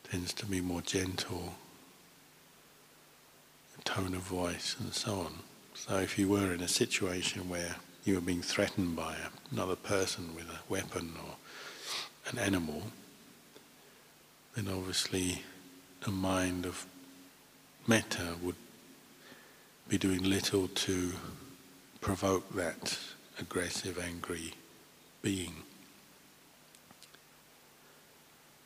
tends 0.09 0.33
to 0.33 0.47
be 0.47 0.59
more 0.59 0.81
gentle, 0.81 1.53
tone 3.83 4.15
of 4.15 4.21
voice 4.21 4.75
and 4.79 4.91
so 4.91 5.13
on. 5.13 5.33
So 5.75 5.99
if 5.99 6.17
you 6.17 6.27
were 6.27 6.53
in 6.53 6.61
a 6.61 6.67
situation 6.67 7.47
where 7.49 7.75
you 8.03 8.15
were 8.15 8.21
being 8.21 8.41
threatened 8.41 8.95
by 8.95 9.15
another 9.51 9.75
person 9.75 10.33
with 10.33 10.45
a 10.45 10.71
weapon 10.73 11.13
or 11.23 11.35
an 12.31 12.39
animal, 12.39 12.81
then 14.55 14.67
obviously 14.67 15.43
the 16.01 16.11
mind 16.11 16.65
of 16.65 16.85
metta 17.87 18.35
would 18.41 18.55
be 19.87 19.97
doing 19.97 20.23
little 20.23 20.67
to 20.67 21.13
provoke 22.01 22.53
that 22.55 22.97
aggressive, 23.39 23.97
angry 23.97 24.53
being. 25.21 25.53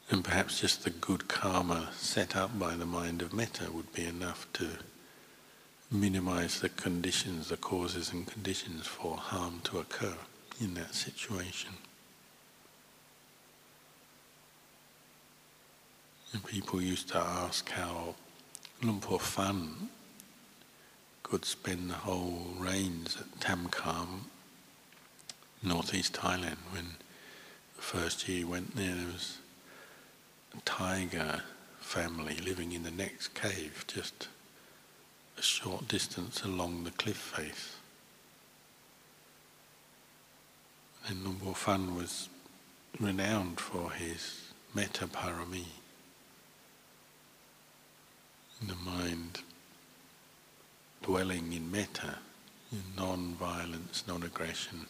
And 0.09 0.23
perhaps 0.23 0.61
just 0.61 0.83
the 0.83 0.89
good 0.89 1.27
karma 1.27 1.89
set 1.93 2.35
up 2.35 2.57
by 2.57 2.75
the 2.75 2.85
mind 2.85 3.21
of 3.21 3.33
metta 3.33 3.71
would 3.71 3.93
be 3.93 4.05
enough 4.05 4.47
to 4.53 4.69
minimize 5.91 6.59
the 6.59 6.69
conditions, 6.69 7.49
the 7.49 7.57
causes 7.57 8.11
and 8.11 8.27
conditions 8.27 8.87
for 8.87 9.17
harm 9.17 9.61
to 9.65 9.79
occur 9.79 10.15
in 10.59 10.73
that 10.75 10.93
situation. 10.93 11.71
People 16.45 16.81
used 16.81 17.07
to 17.09 17.17
ask 17.17 17.69
how 17.69 18.13
Luang 18.81 18.99
Pu 18.99 19.17
Fan 19.17 19.89
could 21.23 21.45
spend 21.45 21.89
the 21.89 21.95
whole 21.95 22.53
rains 22.57 23.17
at 23.19 23.39
Tham 23.39 23.69
Kham, 23.69 24.25
northeast 25.63 26.13
Thailand. 26.13 26.57
When 26.71 26.97
the 27.75 27.81
first 27.81 28.27
year 28.27 28.39
he 28.39 28.43
went 28.43 28.75
there, 28.75 28.93
there 28.93 29.07
was 29.07 29.37
a 30.55 30.61
tiger 30.61 31.43
family 31.79 32.35
living 32.37 32.73
in 32.73 32.83
the 32.83 32.91
next 32.91 33.33
cave, 33.33 33.85
just 33.87 34.27
a 35.37 35.41
short 35.41 35.87
distance 35.87 36.43
along 36.43 36.83
the 36.83 36.91
cliff 36.91 37.17
face. 37.17 37.75
And 41.07 41.23
Luang 41.23 41.39
Pu 41.39 41.53
Fan 41.53 41.95
was 41.95 42.29
renowned 42.99 43.59
for 43.59 43.91
his 43.91 44.41
metta 44.75 45.07
parami 45.07 45.65
the 48.65 48.75
mind 48.75 49.39
dwelling 51.03 51.53
in 51.53 51.71
metta, 51.71 52.17
in 52.71 52.81
non-violence, 52.97 54.03
non-aggression, 54.07 54.87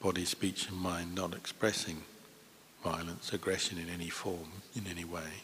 body, 0.00 0.24
speech 0.24 0.68
and 0.68 0.78
mind 0.78 1.14
not 1.14 1.34
expressing 1.34 2.02
violence, 2.82 3.32
aggression 3.32 3.78
in 3.78 3.88
any 3.88 4.08
form, 4.08 4.62
in 4.74 4.86
any 4.86 5.04
way. 5.04 5.42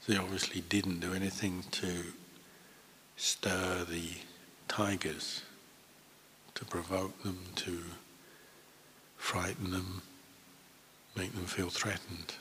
So 0.00 0.12
he 0.12 0.18
obviously 0.18 0.60
didn't 0.60 1.00
do 1.00 1.14
anything 1.14 1.64
to 1.72 2.04
stir 3.16 3.84
the 3.88 4.10
tigers, 4.68 5.42
to 6.54 6.64
provoke 6.64 7.22
them 7.22 7.38
to 7.56 7.80
frighten 9.16 9.70
them, 9.70 10.02
make 11.16 11.32
them 11.32 11.46
feel 11.46 11.70
threatened. 11.70 12.34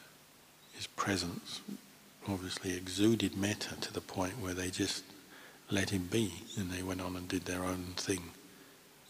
His 0.74 0.88
presence 0.88 1.62
obviously 2.28 2.76
exuded 2.76 3.36
metta 3.36 3.76
to 3.82 3.94
the 3.94 4.02
point 4.02 4.40
where 4.42 4.54
they 4.54 4.70
just 4.70 5.04
let 5.70 5.90
him 5.90 6.08
be 6.12 6.32
and 6.58 6.72
they 6.72 6.84
went 6.84 7.02
on 7.02 7.16
and 7.16 7.28
did 7.28 7.46
their 7.46 7.64
own 7.64 7.94
thing 7.96 8.32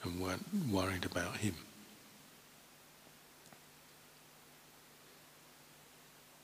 and 0.03 0.19
weren't 0.19 0.45
worried 0.71 1.05
about 1.05 1.37
him. 1.37 1.55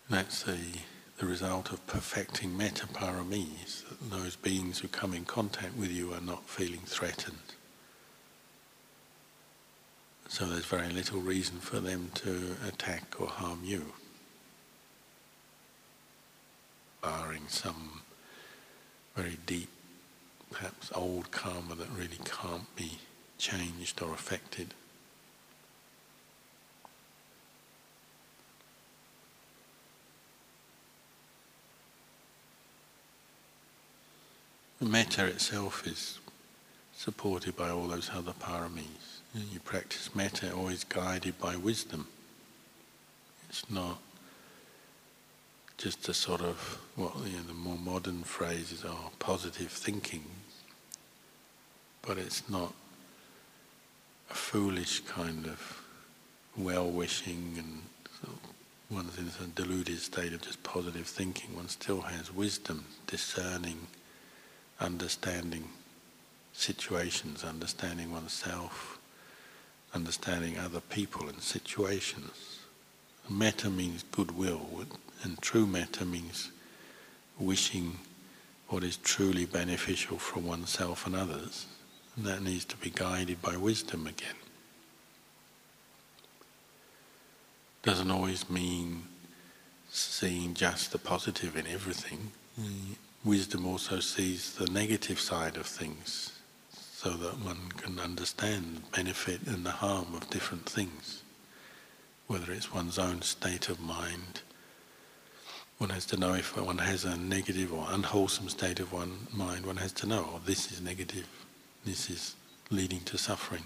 That's 0.09 0.43
the, 0.43 0.57
the 1.17 1.27
result 1.27 1.71
of 1.71 1.85
perfecting 1.85 2.57
metta 2.57 2.87
paramis, 2.87 3.87
that 3.87 4.09
those 4.09 4.35
beings 4.35 4.79
who 4.79 4.87
come 4.87 5.13
in 5.13 5.25
contact 5.25 5.75
with 5.77 5.91
you 5.91 6.13
are 6.13 6.21
not 6.21 6.49
feeling 6.49 6.81
threatened. 6.85 7.37
So 10.27 10.45
there's 10.45 10.65
very 10.65 10.89
little 10.89 11.19
reason 11.19 11.59
for 11.59 11.79
them 11.79 12.11
to 12.15 12.55
attack 12.67 13.19
or 13.19 13.27
harm 13.27 13.59
you, 13.63 13.93
barring 17.01 17.47
some 17.47 18.01
very 19.15 19.37
deep, 19.45 19.69
perhaps 20.51 20.91
old 20.95 21.31
karma 21.31 21.75
that 21.75 21.89
really 21.89 22.19
can't 22.25 22.75
be 22.75 22.99
changed 23.37 24.01
or 24.01 24.13
affected. 24.13 24.73
Metta 34.81 35.25
itself 35.25 35.85
is 35.85 36.19
supported 36.95 37.55
by 37.57 37.69
all 37.69 37.87
those 37.87 38.09
other 38.13 38.31
paramis. 38.31 39.19
You 39.33 39.59
practice 39.59 40.15
metta 40.15 40.53
always 40.53 40.85
guided 40.85 41.37
by 41.37 41.57
wisdom. 41.57 42.07
It's 43.49 43.69
not 43.69 43.99
just 45.79 46.09
a 46.09 46.13
sort 46.13 46.41
of 46.41 46.77
what 46.97 47.15
you 47.25 47.37
know, 47.37 47.43
the 47.47 47.53
more 47.53 47.77
modern 47.77 48.21
phrases 48.23 48.83
are 48.83 49.09
positive 49.17 49.71
thinking, 49.71 50.25
but 52.01 52.17
it's 52.17 52.49
not 52.49 52.73
a 54.29 54.33
foolish 54.33 54.99
kind 55.01 55.45
of 55.45 55.81
well-wishing 56.57 57.55
and 57.57 57.81
one's 58.91 59.17
in 59.17 59.27
a 59.41 59.47
deluded 59.47 59.99
state 59.99 60.33
of 60.33 60.41
just 60.41 60.61
positive 60.63 61.07
thinking. 61.07 61.55
One 61.55 61.69
still 61.69 62.01
has 62.01 62.33
wisdom, 62.33 62.83
discerning 63.07 63.87
understanding 64.81 65.69
situations, 66.51 67.43
understanding 67.45 68.11
oneself, 68.11 68.99
understanding 69.93 70.57
other 70.57 70.81
people 70.81 71.29
and 71.29 71.41
situations. 71.41 72.59
Metta 73.29 73.69
means 73.69 74.03
goodwill, 74.11 74.67
and 75.23 75.41
true 75.41 75.65
metta 75.65 76.05
means 76.05 76.51
wishing 77.37 77.97
what 78.67 78.83
is 78.83 78.97
truly 78.97 79.45
beneficial 79.45 80.17
for 80.17 80.39
oneself 80.39 81.05
and 81.05 81.15
others. 81.15 81.65
And 82.15 82.25
that 82.25 82.41
needs 82.41 82.65
to 82.65 82.77
be 82.77 82.89
guided 82.89 83.41
by 83.41 83.57
wisdom 83.57 84.07
again. 84.07 84.35
Doesn't 87.81 88.11
always 88.11 88.49
mean 88.49 89.03
seeing 89.89 90.53
just 90.53 90.91
the 90.91 90.99
positive 90.99 91.55
in 91.55 91.65
everything. 91.65 92.31
Mm 92.59 92.95
wisdom 93.23 93.65
also 93.67 93.99
sees 93.99 94.53
the 94.53 94.71
negative 94.71 95.19
side 95.19 95.57
of 95.57 95.65
things 95.65 96.31
so 96.71 97.09
that 97.11 97.39
one 97.39 97.71
can 97.77 97.99
understand 97.99 98.77
the 98.77 98.97
benefit 98.97 99.41
and 99.47 99.65
the 99.65 99.71
harm 99.71 100.13
of 100.13 100.29
different 100.29 100.67
things. 100.67 101.21
Whether 102.27 102.51
it's 102.51 102.73
one's 102.73 102.99
own 102.99 103.21
state 103.21 103.69
of 103.69 103.79
mind, 103.79 104.41
one 105.79 105.89
has 105.89 106.05
to 106.05 106.17
know 106.17 106.33
if 106.33 106.55
one 106.57 106.77
has 106.77 107.05
a 107.05 107.15
negative 107.17 107.73
or 107.73 107.87
unwholesome 107.89 108.49
state 108.49 108.81
of 108.81 108.91
one 108.91 109.27
mind, 109.33 109.65
one 109.65 109.77
has 109.77 109.93
to 109.93 110.05
know, 110.05 110.29
oh, 110.33 110.41
this 110.45 110.71
is 110.71 110.81
negative, 110.81 111.25
this 111.85 112.09
is 112.09 112.35
leading 112.69 112.99
to 113.01 113.17
suffering. 113.17 113.63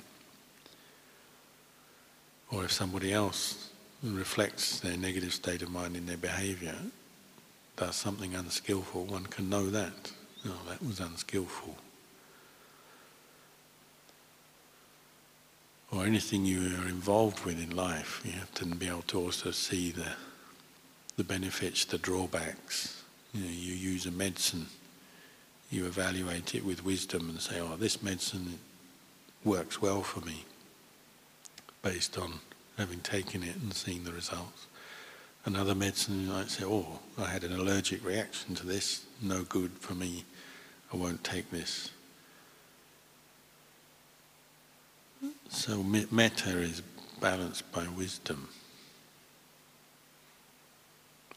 Or 2.51 2.64
if 2.66 2.72
somebody 2.72 3.11
else 3.11 3.72
reflects 4.03 4.80
their 4.80 4.95
negative 4.95 5.34
state 5.34 5.64
of 5.64 5.72
mind 5.72 5.95
in 5.95 6.05
their 6.05 6.18
behavior, 6.18 6.76
does 7.78 7.95
something 7.95 8.36
unskillful, 8.36 9.05
one 9.05 9.26
can 9.26 9.49
know 9.49 9.72
that. 9.72 10.11
Oh, 10.45 10.59
that 10.70 10.84
was 10.84 10.99
unskillful. 10.99 11.76
Or 15.91 16.05
anything 16.05 16.45
you 16.45 16.59
are 16.59 16.88
involved 16.88 17.43
with 17.43 17.59
in 17.61 17.76
life, 17.76 18.22
you 18.24 18.34
have 18.34 18.53
to 18.55 18.66
be 18.66 18.88
able 18.88 19.01
to 19.03 19.20
also 19.20 19.49
see 19.49 19.89
the, 19.91 20.09
the 21.18 21.24
benefits, 21.24 21.86
the 21.86 21.97
drawbacks. 21.97 23.03
You, 23.34 23.43
know, 23.43 23.51
you 23.51 23.74
use 23.74 24.05
a 24.05 24.11
medicine, 24.11 24.68
you 25.72 25.86
evaluate 25.86 26.55
it 26.55 26.66
with 26.66 26.86
wisdom 26.86 27.30
and 27.30 27.39
say, 27.39 27.59
oh, 27.59 27.76
this 27.76 28.03
medicine 28.03 28.59
works 29.43 29.82
well 29.82 30.01
for 30.01 30.22
me, 30.22 30.45
based 31.82 32.18
on 32.18 32.34
having 32.78 32.99
taken 32.99 33.43
it 33.43 33.55
and 33.55 33.74
seeing 33.74 34.03
the 34.03 34.11
results 34.11 34.68
another 35.45 35.76
medicine, 35.76 36.22
you 36.22 36.30
might 36.30 36.49
say, 36.49 36.64
oh, 36.66 36.99
I 37.18 37.26
had 37.26 37.43
an 37.43 37.53
allergic 37.53 38.05
reaction 38.05 38.55
to 38.55 38.66
this, 38.66 39.05
no 39.22 39.43
good 39.43 39.72
for 39.72 39.93
me, 39.93 40.24
I 40.91 40.97
won't 40.97 41.24
take 41.24 41.49
this. 41.51 41.91
So 45.49 45.84
metta 45.84 46.59
is 46.59 46.82
balanced 47.22 47.72
by 47.72 47.88
wisdom. 47.95 48.49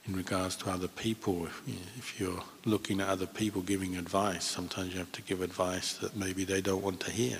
In 0.09 0.15
regards 0.15 0.55
to 0.57 0.71
other 0.71 0.87
people, 0.87 1.47
if, 1.47 1.63
if 1.99 2.21
you're 2.21 2.43
looking 2.65 3.01
at 3.01 3.09
other 3.09 3.27
people 3.27 3.61
giving 3.61 3.97
advice, 3.97 4.45
sometimes 4.45 4.93
you 4.93 5.01
have 5.01 5.11
to 5.13 5.23
give 5.23 5.43
advice 5.43 5.95
that 5.95 6.15
maybe 6.17 6.45
they 6.45 6.61
don't 6.61 6.83
want 6.83 7.01
to 7.01 7.11
hear. 7.11 7.39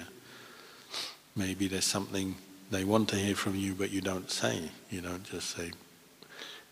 Maybe 1.37 1.69
there's 1.69 1.85
something 1.85 2.35
they 2.71 2.83
want 2.83 3.09
to 3.11 3.17
hear 3.17 3.37
from 3.37 3.55
you, 3.55 3.75
but 3.75 3.91
you 3.91 4.01
don't 4.01 4.31
say. 4.31 4.71
You 4.91 5.01
don't 5.01 5.23
just 5.23 5.51
say, 5.57 5.71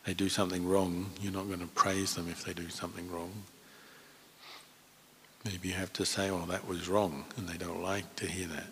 they 0.05 0.15
do 0.15 0.29
something 0.29 0.67
wrong, 0.67 1.11
you're 1.21 1.33
not 1.33 1.47
going 1.47 1.61
to 1.61 1.67
praise 1.69 2.15
them 2.15 2.29
if 2.29 2.45
they 2.45 2.53
do 2.53 2.69
something 2.69 3.11
wrong. 3.11 3.33
Maybe 5.45 5.69
you 5.69 5.75
have 5.75 5.93
to 5.95 6.05
say, 6.05 6.29
oh, 6.29 6.47
that 6.47 6.67
was 6.67 6.89
wrong, 6.89 7.25
and 7.37 7.49
they 7.49 7.57
don't 7.57 7.83
like 7.83 8.17
to 8.17 8.27
hear 8.27 8.49
that. 8.49 8.67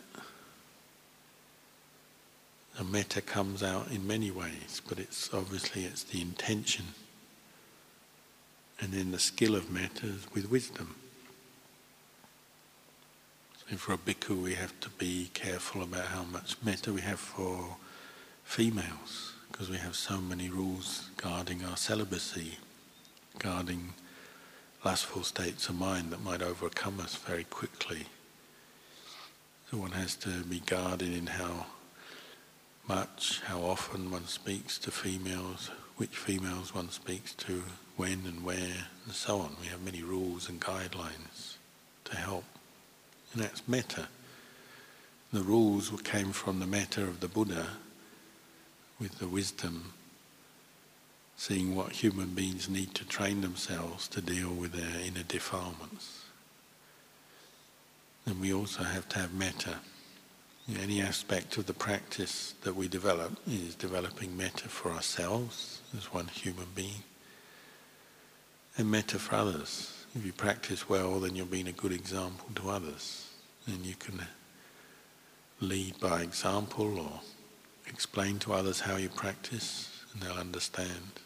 A 2.81 2.85
metta 2.85 3.21
comes 3.21 3.63
out 3.63 3.91
in 3.91 4.07
many 4.07 4.31
ways, 4.31 4.81
but 4.89 4.99
it's 4.99 5.33
obviously 5.33 5.85
it's 5.85 6.03
the 6.03 6.21
intention. 6.21 6.87
And 8.83 8.93
then 8.93 9.13
the 9.13 9.19
skill 9.21 9.55
of 9.55 9.71
metta 9.71 10.07
is 10.07 10.27
with 10.35 10.51
wisdom. 10.51 10.97
So 13.71 13.77
for 13.77 13.93
a 13.93 13.97
bhikkhu 13.97 14.43
we 14.43 14.55
have 14.55 14.79
to 14.81 14.91
be 14.91 15.31
careful 15.35 15.83
about 15.83 16.07
how 16.07 16.25
much 16.25 16.57
metta 16.65 16.93
we 16.93 17.01
have 17.03 17.21
for 17.21 17.77
females 18.43 19.35
because 19.51 19.71
we 19.71 19.77
have 19.77 19.95
so 19.95 20.19
many 20.19 20.49
rules 20.49 21.11
guarding 21.17 21.65
our 21.65 21.77
celibacy, 21.77 22.59
guarding 23.39 23.95
lustful 24.85 25.23
states 25.23 25.69
of 25.69 25.77
mind 25.77 26.11
that 26.11 26.25
might 26.25 26.43
overcome 26.43 26.99
us 26.99 27.15
very 27.15 27.45
quickly. 27.45 28.07
So 29.71 29.77
one 29.79 29.93
has 29.93 30.17
to 30.17 30.43
be 30.43 30.59
guarded 30.59 31.13
in 31.17 31.29
how 31.29 31.67
much, 32.89 33.43
how 33.43 33.61
often 33.61 34.11
one 34.11 34.27
speaks 34.27 34.77
to 34.81 34.91
females, 34.91 35.71
which 35.97 36.17
females 36.17 36.75
one 36.75 36.91
speaks 36.91 37.35
to, 37.35 37.63
when 37.97 38.23
and 38.27 38.45
where, 38.45 38.87
and 39.05 39.15
so 39.15 39.39
on. 39.39 39.57
We 39.61 39.69
have 39.69 39.83
many 39.83 40.03
rules 40.03 40.49
and 40.49 40.61
guidelines 40.61 41.57
to 42.05 42.17
help. 42.17 42.45
And 43.33 43.43
that's 43.43 43.67
metta. 43.69 44.09
The 45.33 45.43
rules 45.43 45.91
came 46.03 46.33
from 46.33 46.61
the 46.61 46.67
metta 46.67 47.03
of 47.03 47.21
the 47.21 47.29
Buddha 47.29 47.67
with 49.01 49.19
the 49.19 49.29
wisdom, 49.29 49.95
seeing 51.37 51.75
what 51.75 51.93
human 51.93 52.35
beings 52.35 52.69
need 52.69 52.95
to 52.95 53.05
train 53.07 53.41
themselves 53.41 54.09
to 54.09 54.21
deal 54.21 54.51
with 54.51 54.73
their 54.73 55.01
inner 55.05 55.23
defilements. 55.23 56.25
And 58.27 58.41
we 58.41 58.53
also 58.53 58.85
have 58.85 59.09
to 59.11 59.19
have 59.19 59.33
metta. 59.33 59.77
Any 60.69 61.03
aspect 61.03 61.57
of 61.59 61.67
the 61.67 61.75
practice 61.75 62.55
that 62.63 62.77
we 62.77 62.87
develop 62.87 63.33
is 63.49 63.75
developing 63.75 64.37
metta 64.37 64.69
for 64.69 64.93
ourselves 64.93 65.81
as 65.97 66.13
one 66.13 66.29
human 66.29 66.69
being 66.75 67.03
and 68.77 68.91
metta 68.91 69.19
for 69.19 69.35
others. 69.35 70.05
If 70.15 70.25
you 70.25 70.33
practice 70.33 70.89
well, 70.89 71.21
then 71.21 71.35
you're 71.35 71.47
being 71.47 71.69
a 71.69 71.73
good 71.73 71.93
example 71.93 72.49
to 72.55 72.71
others. 72.71 73.29
And 73.67 73.85
you 73.85 73.95
can 73.97 74.21
lead 75.61 75.99
by 76.01 76.23
example 76.23 76.99
or 76.99 77.21
explain 77.89 78.39
to 78.41 78.53
others 78.53 78.81
how 78.81 78.97
you 78.97 79.09
practice 79.09 79.89
and 80.13 80.23
they'll 80.23 80.33
understand. 80.33 81.22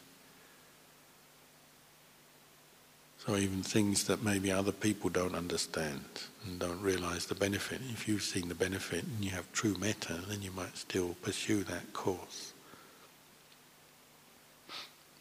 So 3.27 3.35
even 3.35 3.61
things 3.61 4.05
that 4.05 4.23
maybe 4.23 4.53
other 4.53 4.71
people 4.71 5.09
don't 5.09 5.35
understand 5.35 6.05
and 6.45 6.57
don't 6.59 6.81
realize 6.81 7.25
the 7.25 7.35
benefit, 7.35 7.81
if 7.91 8.07
you've 8.07 8.23
seen 8.23 8.47
the 8.47 8.55
benefit 8.55 9.03
and 9.03 9.21
you 9.21 9.31
have 9.31 9.51
true 9.51 9.75
metta, 9.77 10.13
then 10.29 10.41
you 10.41 10.51
might 10.51 10.77
still 10.77 11.13
pursue 11.21 11.65
that 11.65 11.91
course. 11.91 12.53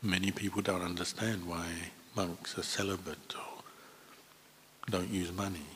Many 0.03 0.31
people 0.31 0.63
don't 0.63 0.83
understand 0.83 1.49
why 1.49 1.67
monks 2.15 2.57
are 2.57 2.63
celibate 2.63 3.35
or 3.35 3.65
don't 4.89 5.11
use 5.11 5.33
money. 5.33 5.67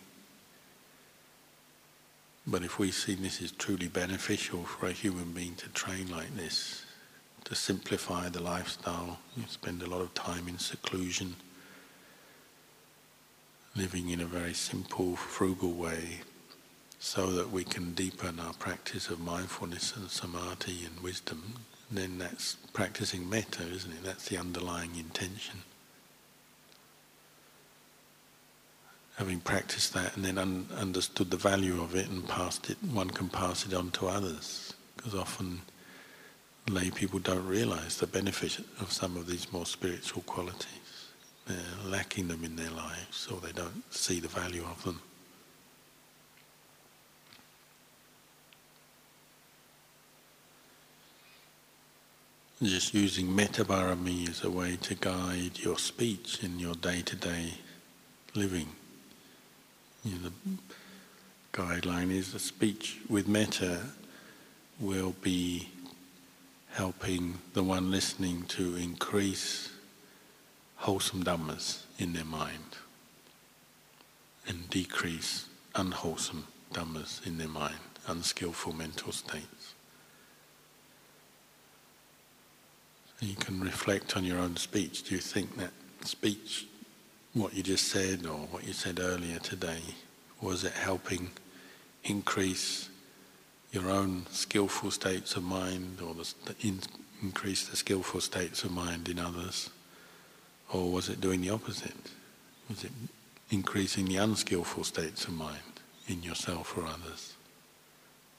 But 2.46 2.62
if 2.62 2.78
we 2.78 2.92
see 2.92 3.16
this 3.16 3.42
is 3.42 3.50
truly 3.50 3.88
beneficial 3.88 4.62
for 4.62 4.86
a 4.86 4.92
human 4.92 5.32
being 5.32 5.56
to 5.56 5.68
train 5.70 6.08
like 6.12 6.36
this, 6.36 6.84
to 7.42 7.56
simplify 7.56 8.28
the 8.28 8.40
lifestyle, 8.40 9.18
you 9.36 9.42
spend 9.48 9.82
a 9.82 9.90
lot 9.90 10.00
of 10.00 10.14
time 10.14 10.46
in 10.46 10.60
seclusion, 10.60 11.34
living 13.76 14.10
in 14.10 14.20
a 14.20 14.26
very 14.26 14.54
simple, 14.54 15.16
frugal 15.16 15.72
way, 15.72 16.20
so 16.98 17.30
that 17.32 17.50
we 17.50 17.64
can 17.64 17.92
deepen 17.94 18.38
our 18.38 18.52
practice 18.54 19.08
of 19.08 19.20
mindfulness 19.20 19.96
and 19.96 20.10
samadhi 20.10 20.84
and 20.84 21.00
wisdom, 21.02 21.54
then 21.90 22.18
that's 22.18 22.56
practicing 22.72 23.28
metta, 23.28 23.62
isn't 23.62 23.90
it? 23.90 24.04
That's 24.04 24.28
the 24.28 24.36
underlying 24.36 24.96
intention. 24.96 25.60
Having 29.16 29.40
practiced 29.40 29.92
that 29.94 30.16
and 30.16 30.24
then 30.24 30.38
un- 30.38 30.68
understood 30.76 31.30
the 31.30 31.36
value 31.36 31.82
of 31.82 31.94
it 31.94 32.08
and 32.08 32.26
passed 32.28 32.70
it, 32.70 32.76
one 32.92 33.10
can 33.10 33.28
pass 33.28 33.66
it 33.66 33.74
on 33.74 33.90
to 33.92 34.06
others. 34.06 34.74
Because 34.96 35.14
often 35.14 35.62
lay 36.68 36.90
people 36.90 37.18
don't 37.18 37.46
realize 37.46 37.98
the 37.98 38.06
benefit 38.06 38.58
of 38.80 38.92
some 38.92 39.16
of 39.16 39.26
these 39.26 39.52
more 39.52 39.66
spiritual 39.66 40.22
qualities. 40.22 40.79
They're 41.50 41.90
lacking 41.90 42.28
them 42.28 42.44
in 42.44 42.54
their 42.54 42.70
lives, 42.70 43.26
or 43.28 43.40
they 43.40 43.50
don't 43.50 43.82
see 43.92 44.20
the 44.20 44.28
value 44.28 44.62
of 44.62 44.84
them. 44.84 45.00
Just 52.62 52.94
using 52.94 53.34
metta-barami 53.34 54.28
as 54.28 54.44
a 54.44 54.50
way 54.50 54.76
to 54.82 54.94
guide 54.94 55.58
your 55.58 55.78
speech 55.78 56.44
in 56.44 56.60
your 56.60 56.74
day-to-day 56.74 57.54
living. 58.34 58.68
You 60.04 60.18
know, 60.18 60.28
the 60.28 60.58
guideline 61.52 62.12
is 62.12 62.32
the 62.32 62.38
speech 62.38 62.98
with 63.08 63.26
metta 63.26 63.80
will 64.78 65.16
be 65.20 65.68
helping 66.74 67.38
the 67.54 67.64
one 67.64 67.90
listening 67.90 68.44
to 68.44 68.76
increase 68.76 69.72
wholesome 70.80 71.22
dhammas 71.22 71.82
in 71.98 72.14
their 72.14 72.24
mind 72.24 72.78
and 74.48 74.70
decrease 74.70 75.46
unwholesome 75.74 76.46
dhammas 76.72 77.24
in 77.26 77.36
their 77.36 77.48
mind, 77.48 77.74
unskillful 78.06 78.72
mental 78.72 79.12
states. 79.12 79.74
So 83.18 83.26
you 83.26 83.36
can 83.36 83.60
reflect 83.60 84.16
on 84.16 84.24
your 84.24 84.38
own 84.38 84.56
speech. 84.56 85.02
Do 85.02 85.14
you 85.14 85.20
think 85.20 85.58
that 85.58 85.72
speech, 86.04 86.66
what 87.34 87.52
you 87.52 87.62
just 87.62 87.88
said 87.88 88.24
or 88.24 88.38
what 88.50 88.66
you 88.66 88.72
said 88.72 89.00
earlier 89.00 89.38
today, 89.38 89.82
was 90.40 90.64
it 90.64 90.72
helping 90.72 91.30
increase 92.04 92.88
your 93.70 93.90
own 93.90 94.24
skillful 94.30 94.90
states 94.90 95.36
of 95.36 95.42
mind 95.42 95.98
or 96.00 96.14
the, 96.14 96.32
in, 96.62 96.80
increase 97.22 97.68
the 97.68 97.76
skillful 97.76 98.22
states 98.22 98.64
of 98.64 98.70
mind 98.72 99.10
in 99.10 99.18
others? 99.18 99.68
Or 100.72 100.90
was 100.90 101.08
it 101.08 101.20
doing 101.20 101.40
the 101.40 101.50
opposite? 101.50 102.10
Was 102.68 102.84
it 102.84 102.92
increasing 103.50 104.06
the 104.06 104.16
unskillful 104.16 104.84
states 104.84 105.24
of 105.24 105.32
mind 105.34 105.58
in 106.06 106.22
yourself 106.22 106.76
or 106.76 106.86
others? 106.86 107.34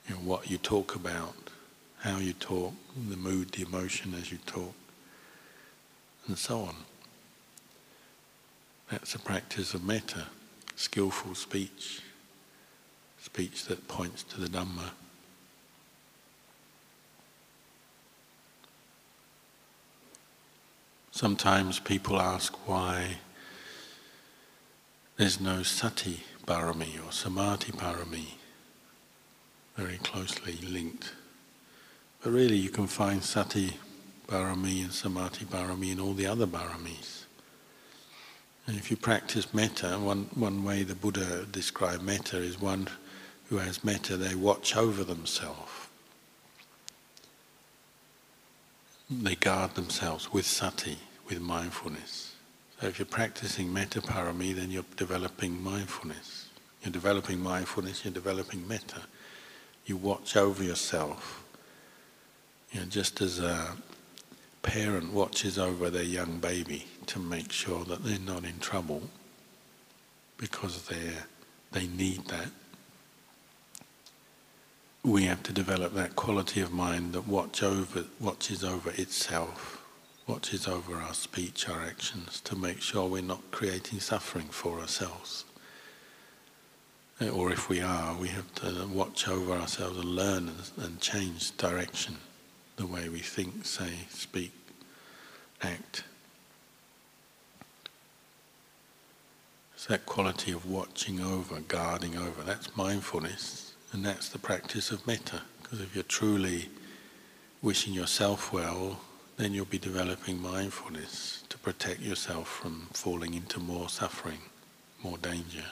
You 0.08 0.16
know, 0.16 0.22
what 0.22 0.50
you 0.50 0.58
talk 0.58 0.96
about, 0.96 1.36
how 2.00 2.18
you 2.18 2.34
talk, 2.34 2.74
the 3.10 3.18
mood, 3.18 3.52
the 3.52 3.64
emotion 3.64 4.14
as 4.18 4.32
you 4.32 4.40
talk, 4.46 4.74
and 6.28 6.38
so 6.38 6.62
on. 6.62 6.76
That's 8.90 9.16
a 9.16 9.20
practice 9.20 9.74
of 9.74 9.84
metta, 9.84 10.28
skillful 10.76 11.36
speech, 11.36 12.02
speech 13.22 13.66
that 13.66 13.88
points 13.88 14.24
to 14.24 14.40
the 14.40 14.48
Dhamma. 14.48 14.92
Sometimes 21.12 21.78
people 21.78 22.20
ask 22.20 22.56
why 22.68 23.18
there's 25.18 25.42
no 25.42 25.62
sati 25.62 26.24
parami 26.48 27.06
or 27.06 27.12
samadhi 27.12 27.74
parami, 27.74 28.28
very 29.76 29.98
closely 29.98 30.54
linked. 30.68 31.14
But 32.24 32.32
really, 32.32 32.56
you 32.56 32.70
can 32.70 32.88
find 32.88 33.22
sati 33.22 33.74
parami 34.28 34.84
and 34.84 34.94
samadhi 34.94 35.46
parami 35.46 35.92
in 35.92 36.00
all 36.00 36.14
the 36.14 36.28
other 36.28 36.48
paramis. 36.48 37.26
And 38.66 38.78
if 38.78 38.90
you 38.90 38.96
practice 38.96 39.54
metta, 39.54 40.00
one, 40.00 40.30
one 40.34 40.64
way 40.64 40.84
the 40.84 40.96
Buddha 40.96 41.46
described 41.52 42.04
metta 42.04 42.38
is 42.38 42.60
one 42.60 42.88
who 43.50 43.58
has 43.58 43.84
metta, 43.84 44.16
they 44.16 44.34
watch 44.34 44.78
over 44.78 45.04
themselves. 45.04 45.81
They 49.12 49.36
guard 49.36 49.76
themselves 49.76 50.32
with 50.32 50.46
sati 50.46 50.98
with 51.28 51.42
mindfulness. 51.42 52.34
So 52.80 52.88
if 52.88 52.98
you're 52.98 53.06
practicing 53.06 53.72
metta 53.72 54.00
parami, 54.02 54.56
then 54.56 54.72
you're 54.72 54.86
developing 54.96 55.62
mindfulness. 55.62 56.48
You're 56.82 56.94
developing 56.94 57.42
mindfulness, 57.42 58.06
you're 58.06 58.14
developing 58.14 58.66
metta. 58.68 59.02
You 59.86 59.98
watch 59.98 60.38
over 60.38 60.64
yourself. 60.64 61.44
You 62.72 62.80
know, 62.80 62.86
just 62.86 63.20
as 63.20 63.40
a 63.40 63.76
parent 64.62 65.12
watches 65.12 65.60
over 65.60 65.90
their 65.90 66.04
young 66.04 66.40
baby 66.40 66.86
to 67.08 67.20
make 67.20 67.52
sure 67.52 67.84
that 67.86 68.06
they're 68.06 68.18
not 68.18 68.46
in 68.46 68.60
trouble 68.60 69.04
because 70.38 70.84
they 70.88 71.12
they 71.74 71.88
need 71.88 72.26
that. 72.28 72.50
We 75.04 75.24
have 75.24 75.42
to 75.44 75.54
develop 75.54 75.94
that 75.94 76.16
quality 76.16 76.62
of 76.62 76.72
mind 76.72 77.14
that 77.14 77.28
watch 77.28 77.64
over 77.64 78.06
watches 78.20 78.64
over 78.64 78.92
itself 78.92 79.82
watches 80.28 80.68
over 80.68 80.96
our 80.96 81.14
speech, 81.14 81.68
our 81.68 81.82
actions, 81.82 82.40
to 82.42 82.56
make 82.56 82.82
sure 82.82 83.08
we're 83.08 83.22
not 83.22 83.52
creating 83.52 84.00
suffering 84.00 84.46
for 84.46 84.80
ourselves. 84.80 85.44
Or 87.34 87.52
if 87.52 87.68
we 87.70 87.82
are, 87.82 88.16
we 88.16 88.30
have 88.30 88.54
to 88.56 88.88
watch 88.88 89.28
over 89.28 89.54
ourselves 89.54 89.98
and 89.98 90.16
learn 90.16 90.48
and, 90.50 90.86
and 90.86 91.02
change 91.02 91.56
direction, 91.58 92.16
the 92.78 92.86
way 92.86 93.10
we 93.10 93.20
think, 93.20 93.66
say, 93.66 93.92
speak, 94.10 94.54
act. 95.62 96.04
It's 99.76 99.86
that 99.88 100.06
quality 100.06 100.52
of 100.52 100.70
watching 100.70 101.20
over, 101.20 101.60
guarding 101.60 102.18
over, 102.18 102.42
that's 102.44 102.76
mindfulness, 102.78 103.71
and 103.92 104.06
that's 104.06 104.30
the 104.30 104.40
practice 104.40 104.92
of 104.92 105.06
metta. 105.06 105.42
Because 105.62 105.82
if 105.82 105.94
you're 105.96 106.04
truly 106.04 106.70
wishing 107.62 107.94
yourself 107.94 108.52
well, 108.54 109.02
then 109.38 109.54
you'll 109.54 109.66
be 109.66 109.80
developing 109.80 110.42
mindfulness 110.42 111.44
to 111.50 111.58
protect 111.58 112.00
yourself 112.00 112.48
from 112.48 112.88
falling 112.94 113.34
into 113.34 113.60
more 113.60 113.90
suffering, 113.90 114.40
more 115.04 115.18
danger. 115.18 115.66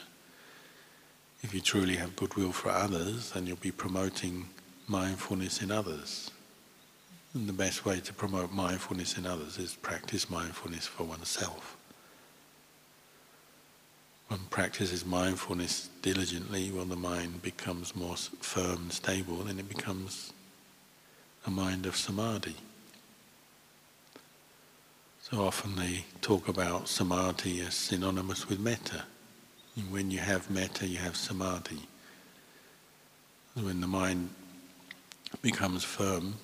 If 1.42 1.54
you 1.54 1.60
truly 1.60 1.96
have 1.96 2.16
goodwill 2.16 2.52
for 2.52 2.70
others, 2.70 3.30
then 3.30 3.46
you'll 3.46 3.56
be 3.56 3.70
promoting 3.70 4.48
mindfulness 4.88 5.62
in 5.62 5.70
others. 5.70 6.30
And 7.32 7.48
the 7.48 7.52
best 7.52 7.84
way 7.84 8.00
to 8.00 8.12
promote 8.12 8.52
mindfulness 8.52 9.16
in 9.16 9.24
others 9.26 9.56
is 9.58 9.74
practice 9.76 10.28
mindfulness 10.28 10.86
for 10.86 11.04
oneself. 11.04 11.76
One 14.30 14.46
practices 14.48 15.04
mindfulness 15.04 15.90
diligently, 16.02 16.70
when 16.70 16.88
the 16.88 16.94
mind 16.94 17.42
becomes 17.42 17.96
more 17.96 18.14
firm 18.14 18.82
and 18.82 18.92
stable, 18.92 19.38
then 19.38 19.58
it 19.58 19.68
becomes 19.68 20.32
a 21.48 21.50
mind 21.50 21.84
of 21.84 21.96
samadhi. 21.96 22.54
So 25.20 25.42
often 25.44 25.74
they 25.74 26.04
talk 26.20 26.46
about 26.46 26.86
samadhi 26.86 27.60
as 27.62 27.74
synonymous 27.74 28.48
with 28.48 28.60
metta. 28.60 29.02
When 29.88 30.12
you 30.12 30.20
have 30.20 30.48
metta, 30.48 30.86
you 30.86 30.98
have 30.98 31.16
samadhi. 31.16 31.80
When 33.54 33.80
the 33.80 33.88
mind 33.88 34.30
becomes 35.42 35.82
firm, 35.82 36.34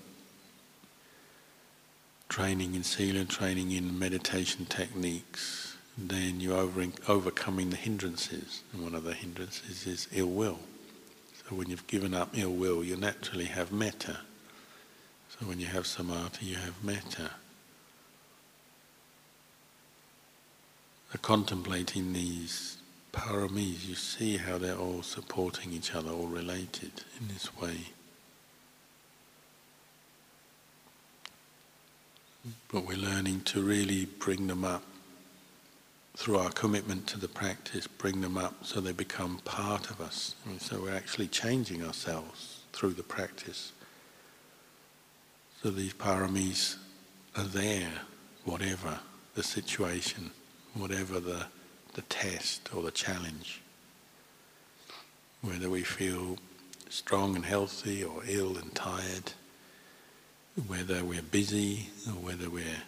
training 2.29 2.75
in 2.75 2.83
sila, 2.83 3.27
training 3.27 3.71
in 3.71 3.97
meditation 3.97 4.67
techniques, 4.67 5.66
then 5.97 6.41
you're 6.41 6.59
over, 6.59 6.87
overcoming 7.09 7.71
the 7.71 7.77
hindrances. 7.77 8.63
And 8.73 8.83
one 8.83 8.95
of 8.95 9.05
the 9.05 9.15
hindrances 9.15 9.87
is 9.87 10.09
ill 10.13 10.29
will. 10.29 10.61
So 11.33 11.57
when 11.57 11.71
you've 11.71 11.87
given 11.87 12.13
up 12.13 12.31
ill 12.35 12.53
will, 12.53 12.85
you 12.85 12.97
naturally 12.97 13.47
have 13.47 13.73
metta. 13.73 14.19
So 15.29 15.47
when 15.47 15.61
you 15.61 15.67
have 15.67 15.85
samatha, 15.85 16.43
you 16.43 16.57
have 16.57 16.83
metta. 16.85 17.31
contemplating 21.23 22.13
these 22.13 22.79
paramis, 23.13 23.89
you 23.89 23.95
see 23.95 24.37
how 24.37 24.59
they're 24.59 24.77
all 24.77 25.03
supporting 25.03 25.73
each 25.73 25.95
other, 25.95 26.11
all 26.11 26.27
related 26.27 26.93
in 27.21 27.29
this 27.29 27.57
way. 27.57 27.77
But 32.73 32.87
we're 32.87 32.99
learning 32.99 33.41
to 33.47 33.63
really 33.63 34.05
bring 34.05 34.47
them 34.47 34.65
up 34.65 34.83
through 36.17 36.39
our 36.39 36.51
commitment 36.51 37.07
to 37.07 37.21
the 37.21 37.29
practice, 37.29 37.87
bring 37.87 38.23
them 38.23 38.39
up 38.39 38.55
so 38.65 38.81
they 38.81 38.93
become 38.93 39.39
part 39.45 39.91
of 39.91 40.01
us. 40.01 40.35
So 40.59 40.81
we're 40.81 40.95
actually 40.95 41.29
changing 41.29 41.85
ourselves 41.85 42.63
through 42.73 42.95
the 42.95 43.03
practice. 43.03 43.73
So 45.63 45.71
these 45.71 45.93
paramis 45.93 46.77
are 47.37 47.45
there, 47.45 47.91
whatever 48.45 48.99
the 49.35 49.43
situation, 49.43 50.31
whatever 50.75 51.21
the, 51.21 51.47
the 51.93 52.03
test 52.03 52.75
or 52.75 52.83
the 52.83 52.91
challenge. 52.91 53.61
Whether 55.43 55.69
we 55.69 55.83
feel 55.83 56.39
strong 56.89 57.37
and 57.37 57.45
healthy 57.45 58.03
or 58.03 58.23
ill 58.27 58.57
and 58.57 58.75
tired, 58.75 59.33
whether 60.67 61.05
we're 61.05 61.21
busy 61.21 61.91
or 62.07 62.13
whether 62.13 62.49
we're 62.49 62.83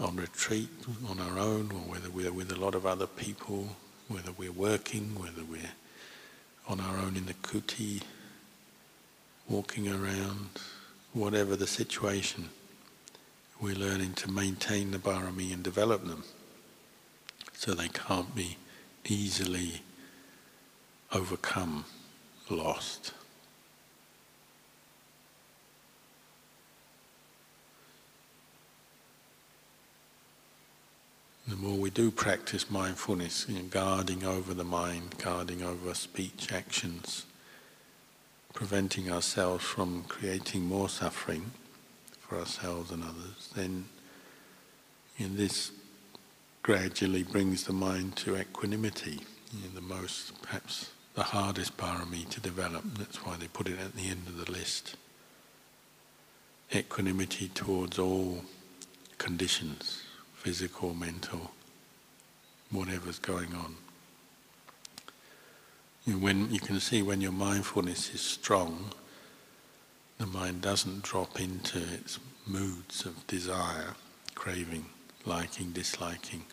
on 0.00 0.16
retreat 0.16 0.68
on 1.08 1.20
our 1.20 1.38
own 1.38 1.70
or 1.70 1.80
whether 1.92 2.10
we're 2.10 2.32
with 2.32 2.50
a 2.52 2.58
lot 2.58 2.74
of 2.74 2.86
other 2.86 3.06
people, 3.06 3.76
whether 4.08 4.32
we're 4.32 4.50
working, 4.50 5.14
whether 5.18 5.44
we're 5.44 5.72
on 6.68 6.80
our 6.80 6.96
own 6.98 7.16
in 7.16 7.26
the 7.26 7.34
kuti, 7.34 8.02
walking 9.48 9.88
around, 9.88 10.48
whatever 11.12 11.56
the 11.56 11.66
situation, 11.66 12.48
we're 13.60 13.74
learning 13.74 14.14
to 14.14 14.30
maintain 14.30 14.90
the 14.90 14.98
barami 14.98 15.52
and 15.52 15.62
develop 15.62 16.06
them 16.06 16.24
so 17.52 17.74
they 17.74 17.88
can't 17.88 18.34
be 18.34 18.56
easily 19.04 19.82
overcome, 21.12 21.84
lost. 22.48 23.12
The 31.50 31.56
more 31.56 31.76
we 31.76 31.90
do 31.90 32.12
practice 32.12 32.70
mindfulness, 32.70 33.46
you 33.48 33.56
know, 33.56 33.64
guarding 33.64 34.24
over 34.24 34.54
the 34.54 34.62
mind, 34.62 35.16
guarding 35.18 35.64
over 35.64 35.94
speech, 35.94 36.52
actions, 36.52 37.26
preventing 38.54 39.10
ourselves 39.10 39.64
from 39.64 40.04
creating 40.04 40.64
more 40.64 40.88
suffering 40.88 41.50
for 42.20 42.38
ourselves 42.38 42.92
and 42.92 43.02
others, 43.02 43.50
then 43.56 43.86
in 45.18 45.36
this 45.36 45.72
gradually 46.62 47.24
brings 47.24 47.64
the 47.64 47.72
mind 47.72 48.14
to 48.18 48.36
equanimity, 48.36 49.18
you 49.52 49.62
know, 49.64 49.74
the 49.74 49.80
most, 49.80 50.40
perhaps 50.42 50.92
the 51.14 51.24
hardest 51.24 51.76
parami 51.76 52.28
to 52.28 52.38
develop. 52.38 52.84
That's 52.96 53.26
why 53.26 53.34
they 53.36 53.48
put 53.48 53.66
it 53.66 53.80
at 53.80 53.96
the 53.96 54.08
end 54.08 54.28
of 54.28 54.46
the 54.46 54.52
list. 54.52 54.94
Equanimity 56.72 57.48
towards 57.48 57.98
all 57.98 58.44
conditions 59.18 60.04
physical, 60.40 60.94
mental, 60.94 61.50
whatever's 62.70 63.18
going 63.18 63.54
on. 63.54 63.76
You 66.06 66.18
when 66.18 66.50
you 66.50 66.60
can 66.60 66.80
see 66.80 67.02
when 67.02 67.20
your 67.20 67.32
mindfulness 67.32 68.14
is 68.14 68.22
strong, 68.22 68.90
the 70.16 70.26
mind 70.26 70.62
doesn't 70.62 71.02
drop 71.02 71.38
into 71.38 71.78
its 71.78 72.18
moods 72.46 73.04
of 73.04 73.26
desire, 73.26 73.94
craving, 74.34 74.86
liking, 75.26 75.72
disliking. 75.72 76.44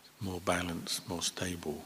It's 0.00 0.22
more 0.22 0.40
balanced, 0.40 1.06
more 1.10 1.22
stable. 1.22 1.84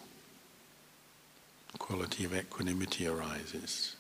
Quality 1.79 2.25
of 2.25 2.37
equanimity 2.37 3.09
arises. 3.09 3.97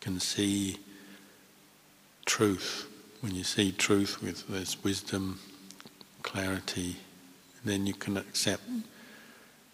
You 0.00 0.10
can 0.10 0.20
see 0.20 0.78
truth 2.24 2.88
when 3.24 3.34
you 3.34 3.42
see 3.42 3.72
truth 3.72 4.22
with 4.22 4.46
this 4.48 4.84
wisdom, 4.84 5.40
clarity, 6.22 6.96
then 7.64 7.86
you 7.86 7.94
can 7.94 8.18
accept 8.18 8.64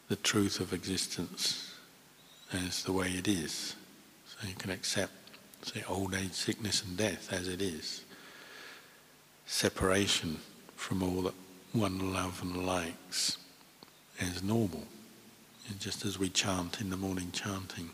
the 0.07 0.15
truth 0.15 0.61
of 0.61 0.73
existence 0.73 1.75
as 2.53 2.85
the 2.85 2.93
way 2.93 3.09
it 3.09 3.27
is. 3.27 3.75
So 4.25 4.47
you 4.47 4.55
can 4.55 4.71
accept, 4.71 5.11
say, 5.63 5.83
old 5.89 6.15
age, 6.15 6.31
sickness, 6.31 6.85
and 6.85 6.97
death 6.97 7.33
as 7.33 7.49
it 7.49 7.61
is. 7.61 8.05
Separation 9.47 10.39
from 10.77 11.03
all 11.03 11.23
that 11.23 11.35
one 11.73 12.13
loves 12.13 12.41
and 12.43 12.65
likes 12.65 13.37
as 14.21 14.45
normal. 14.45 14.85
And 15.69 15.81
just 15.81 16.05
as 16.05 16.21
we 16.21 16.29
chant 16.29 16.81
in 16.81 16.89
the 16.89 16.97
morning 16.97 17.33
chanting, 17.33 17.91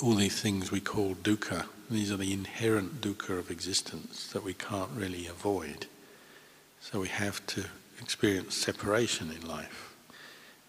all 0.00 0.14
these 0.14 0.40
things 0.40 0.70
we 0.70 0.78
call 0.78 1.16
dukkha, 1.16 1.66
these 1.90 2.12
are 2.12 2.16
the 2.16 2.32
inherent 2.32 3.00
dukkha 3.00 3.38
of 3.38 3.50
existence 3.50 4.28
that 4.32 4.44
we 4.44 4.54
can't 4.54 4.90
really 4.94 5.26
avoid. 5.26 5.86
So 6.80 7.00
we 7.00 7.08
have 7.08 7.44
to 7.48 7.64
experience 8.00 8.56
separation 8.56 9.30
in 9.30 9.46
life. 9.46 9.94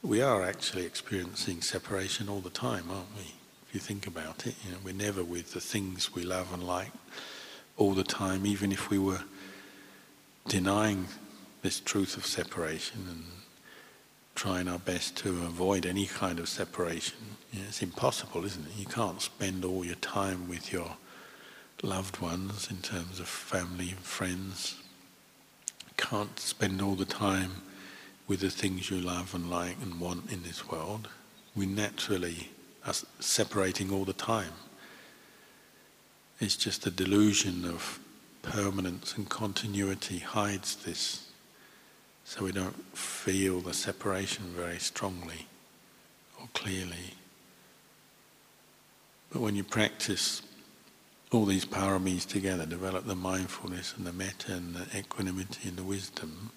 We 0.01 0.21
are 0.21 0.43
actually 0.43 0.85
experiencing 0.85 1.61
separation 1.61 2.29
all 2.29 2.39
the 2.39 2.49
time, 2.49 2.85
aren't 2.89 3.15
we? 3.17 3.33
If 3.67 3.73
you 3.73 3.79
think 3.79 4.07
about 4.07 4.47
it, 4.47 4.55
you 4.65 4.71
know, 4.71 4.77
we're 4.83 4.93
never 4.93 5.23
with 5.23 5.53
the 5.53 5.59
things 5.59 6.15
we 6.15 6.23
love 6.23 6.53
and 6.53 6.65
like 6.65 6.91
all 7.77 7.93
the 7.93 8.03
time, 8.03 8.45
even 8.45 8.71
if 8.71 8.89
we 8.89 8.97
were 8.97 9.21
denying 10.47 11.07
this 11.61 11.79
truth 11.79 12.17
of 12.17 12.25
separation 12.25 13.05
and 13.09 13.23
trying 14.35 14.69
our 14.69 14.79
best 14.79 15.17
to 15.17 15.29
avoid 15.29 15.85
any 15.85 16.05
kind 16.05 16.39
of 16.39 16.47
separation. 16.47 17.17
You 17.51 17.59
know, 17.59 17.65
it's 17.67 17.81
impossible, 17.81 18.45
isn't 18.45 18.65
it? 18.67 18.77
You 18.77 18.85
can't 18.85 19.21
spend 19.21 19.65
all 19.65 19.83
your 19.83 19.95
time 19.95 20.47
with 20.47 20.71
your 20.71 20.95
loved 21.83 22.19
ones 22.19 22.69
in 22.69 22.77
terms 22.77 23.19
of 23.19 23.27
family 23.27 23.89
and 23.91 23.99
friends. 23.99 24.75
Can't 25.97 26.39
spend 26.39 26.81
all 26.81 26.95
the 26.95 27.05
time 27.05 27.61
with 28.27 28.41
the 28.41 28.49
things 28.49 28.89
you 28.89 28.97
love 28.97 29.33
and 29.33 29.49
like 29.49 29.77
and 29.81 29.99
want 29.99 30.31
in 30.31 30.43
this 30.43 30.67
world. 30.69 31.09
We 31.55 31.65
naturally 31.65 32.49
are 32.85 32.93
separating 33.19 33.91
all 33.91 34.05
the 34.05 34.13
time. 34.13 34.53
It's 36.39 36.55
just 36.55 36.83
the 36.83 36.91
delusion 36.91 37.65
of 37.65 37.99
permanence 38.41 39.15
and 39.17 39.27
continuity 39.27 40.19
hides 40.19 40.75
this 40.77 41.27
so 42.23 42.45
we 42.45 42.51
don't 42.51 42.95
feel 42.95 43.59
the 43.59 43.73
separation 43.73 44.45
very 44.55 44.79
strongly 44.79 45.47
or 46.39 46.47
clearly. 46.53 47.15
But 49.31 49.41
when 49.41 49.55
you 49.55 49.63
practice 49.63 50.41
all 51.31 51.45
these 51.45 51.65
paramis 51.65 52.27
together, 52.27 52.65
develop 52.65 53.05
the 53.05 53.15
mindfulness 53.15 53.93
and 53.95 54.05
the 54.05 54.13
metta 54.13 54.53
and 54.53 54.75
the 54.75 54.97
equanimity 54.97 55.69
and 55.69 55.77
the 55.77 55.83
wisdom, 55.83 56.51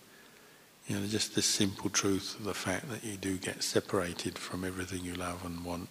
you 0.89 0.99
know, 0.99 1.07
just 1.07 1.35
the 1.35 1.43
simple 1.43 1.91
truth 1.91 2.37
of 2.39 2.45
the 2.45 2.55
fact 2.55 2.91
that 2.91 3.05
you 3.05 3.17
do 3.17 3.37
get 3.37 3.63
separated 3.63 4.39
from 4.39 4.65
everything 4.65 5.05
you 5.05 5.15
love 5.15 5.45
and 5.45 5.65
want, 5.65 5.89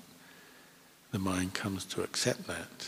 the 1.12 1.20
mind 1.20 1.54
comes 1.54 1.86
to 1.86 2.02
accept 2.02 2.48
that 2.48 2.88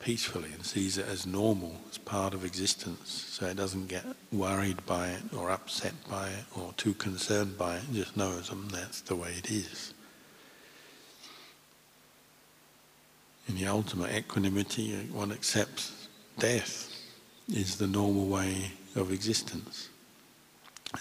peacefully 0.00 0.50
and 0.52 0.64
sees 0.64 0.96
it 0.96 1.06
as 1.06 1.26
normal, 1.26 1.76
as 1.90 1.98
part 1.98 2.32
of 2.32 2.44
existence, 2.44 3.26
so 3.30 3.46
it 3.46 3.56
doesn't 3.56 3.88
get 3.88 4.04
worried 4.32 4.84
by 4.86 5.08
it 5.08 5.22
or 5.36 5.50
upset 5.50 5.92
by 6.08 6.28
it 6.28 6.44
or 6.56 6.72
too 6.76 6.94
concerned 6.94 7.58
by 7.58 7.76
it, 7.76 7.82
it 7.90 7.94
just 7.94 8.16
knows 8.16 8.50
that's 8.70 9.00
the 9.02 9.16
way 9.16 9.32
it 9.36 9.50
is. 9.50 9.92
In 13.48 13.54
the 13.54 13.66
ultimate 13.66 14.14
equanimity, 14.14 14.94
one 15.10 15.32
accepts 15.32 16.08
death 16.38 16.94
is 17.48 17.76
the 17.76 17.86
normal 17.86 18.26
way 18.26 18.72
of 18.94 19.10
existence. 19.10 19.88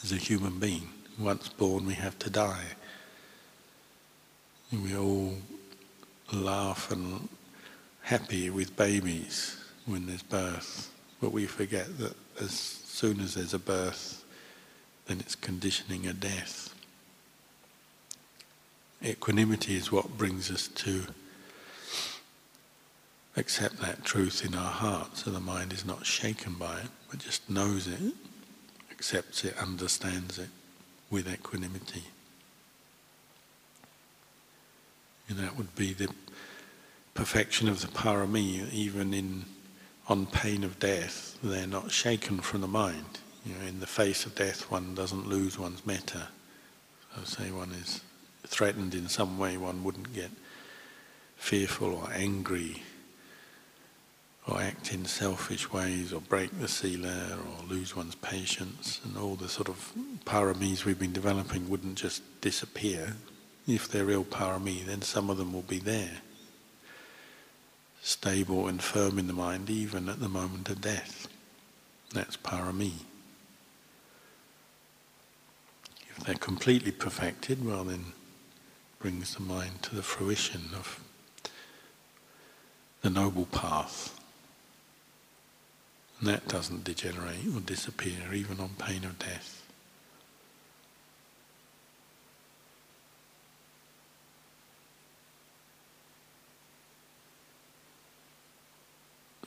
As 0.02 0.14
a 0.14 0.16
human 0.16 0.58
being, 0.58 0.90
once 1.20 1.50
born 1.50 1.86
we 1.86 1.94
have 1.96 2.18
to 2.20 2.30
die. 2.30 2.66
And 4.72 4.82
we 4.84 4.96
all 4.96 5.34
laugh 6.32 6.90
and 6.92 7.28
happy 8.02 8.50
with 8.50 8.76
babies 8.78 9.58
when 9.86 10.06
there's 10.06 10.24
birth, 10.24 10.90
but 11.22 11.32
we 11.32 11.46
forget 11.46 11.98
that 12.00 12.16
as 12.40 12.52
soon 12.52 13.20
as 13.20 13.36
there's 13.36 13.54
a 13.54 13.60
birth, 13.60 14.24
then 15.08 15.20
it's 15.20 15.36
conditioning 15.36 16.08
a 16.08 16.14
death. 16.14 16.74
Equanimity 19.04 19.76
is 19.76 19.92
what 19.92 20.18
brings 20.18 20.50
us 20.50 20.68
to 20.70 21.04
accept 23.38 23.78
that 23.78 24.04
truth 24.04 24.44
in 24.44 24.56
our 24.56 24.72
heart 24.72 25.16
so 25.16 25.30
the 25.30 25.40
mind 25.40 25.72
is 25.72 25.86
not 25.86 26.06
shaken 26.06 26.54
by 26.54 26.80
it, 26.80 26.90
but 27.10 27.20
just 27.20 27.50
knows 27.50 27.88
it, 27.88 28.00
accepts 28.92 29.46
it, 29.46 29.56
understands 29.58 30.40
it 30.40 30.50
with 31.10 31.32
equanimity. 31.32 32.04
And 35.30 35.38
that 35.38 35.56
would 35.56 35.76
be 35.76 35.94
the 35.94 36.10
perfection 37.14 37.70
of 37.70 37.82
the 37.82 37.88
parami, 37.88 38.72
even 38.72 39.14
in 39.14 39.46
on 40.10 40.26
pain 40.26 40.64
of 40.64 40.80
death, 40.80 41.38
they're 41.44 41.68
not 41.68 41.92
shaken 41.92 42.40
from 42.40 42.62
the 42.62 42.68
mind. 42.68 43.20
You 43.46 43.56
know, 43.56 43.66
in 43.66 43.82
the 43.82 43.88
face 43.88 44.26
of 44.26 44.36
death, 44.36 44.72
one 44.72 44.96
doesn't 44.96 45.28
lose 45.28 45.60
one's 45.60 45.86
metta. 45.86 46.30
So, 47.16 47.24
say 47.24 47.52
one 47.52 47.72
is 47.72 48.02
threatened 48.46 48.96
in 48.96 49.10
some 49.10 49.38
way, 49.38 49.58
one 49.58 49.84
wouldn't 49.84 50.14
get 50.14 50.32
fearful 51.36 51.94
or 51.94 52.10
angry 52.14 52.84
or 54.48 54.62
act 54.62 54.94
in 54.94 55.06
selfish 55.06 55.72
ways 55.72 56.14
or 56.14 56.22
break 56.22 56.58
the 56.60 56.68
sila 56.68 57.38
or 57.38 57.68
lose 57.68 57.96
one's 57.96 58.16
patience 58.16 59.02
and 59.04 59.18
all 59.18 59.36
the 59.36 59.50
sort 59.50 59.68
of 59.68 59.92
paramis 60.26 60.86
we've 60.86 61.00
been 61.00 61.12
developing 61.12 61.70
wouldn't 61.70 61.96
just 61.96 62.22
disappear. 62.42 63.16
If 63.68 63.90
they're 63.90 64.06
real 64.06 64.24
parami, 64.24 64.86
then 64.86 65.02
some 65.02 65.30
of 65.30 65.38
them 65.38 65.52
will 65.52 65.64
be 65.64 65.80
there, 65.80 66.22
stable 68.02 68.68
and 68.68 68.82
firm 68.82 69.20
in 69.20 69.28
the 69.28 69.34
mind 69.34 69.70
even 69.70 70.08
at 70.08 70.22
the 70.22 70.30
moment 70.30 70.70
of 70.70 70.80
death. 70.80 71.28
That's 72.14 72.38
parami. 72.38 72.94
If 76.10 76.24
they're 76.24 76.36
completely 76.36 76.92
perfected, 76.92 77.66
well 77.66 77.84
then 77.84 78.14
brings 79.00 79.36
the 79.36 79.44
mind 79.44 79.84
to 79.84 79.96
the 79.96 80.02
fruition 80.02 80.70
of 80.74 81.02
the 83.02 83.10
noble 83.10 83.46
path. 83.46 84.17
And 86.20 86.30
that 86.30 86.48
doesn't 86.48 86.84
degenerate 86.84 87.48
or 87.56 87.60
disappear 87.60 88.34
even 88.34 88.60
on 88.60 88.70
pain 88.80 89.04
of 89.04 89.20
death. 89.20 89.58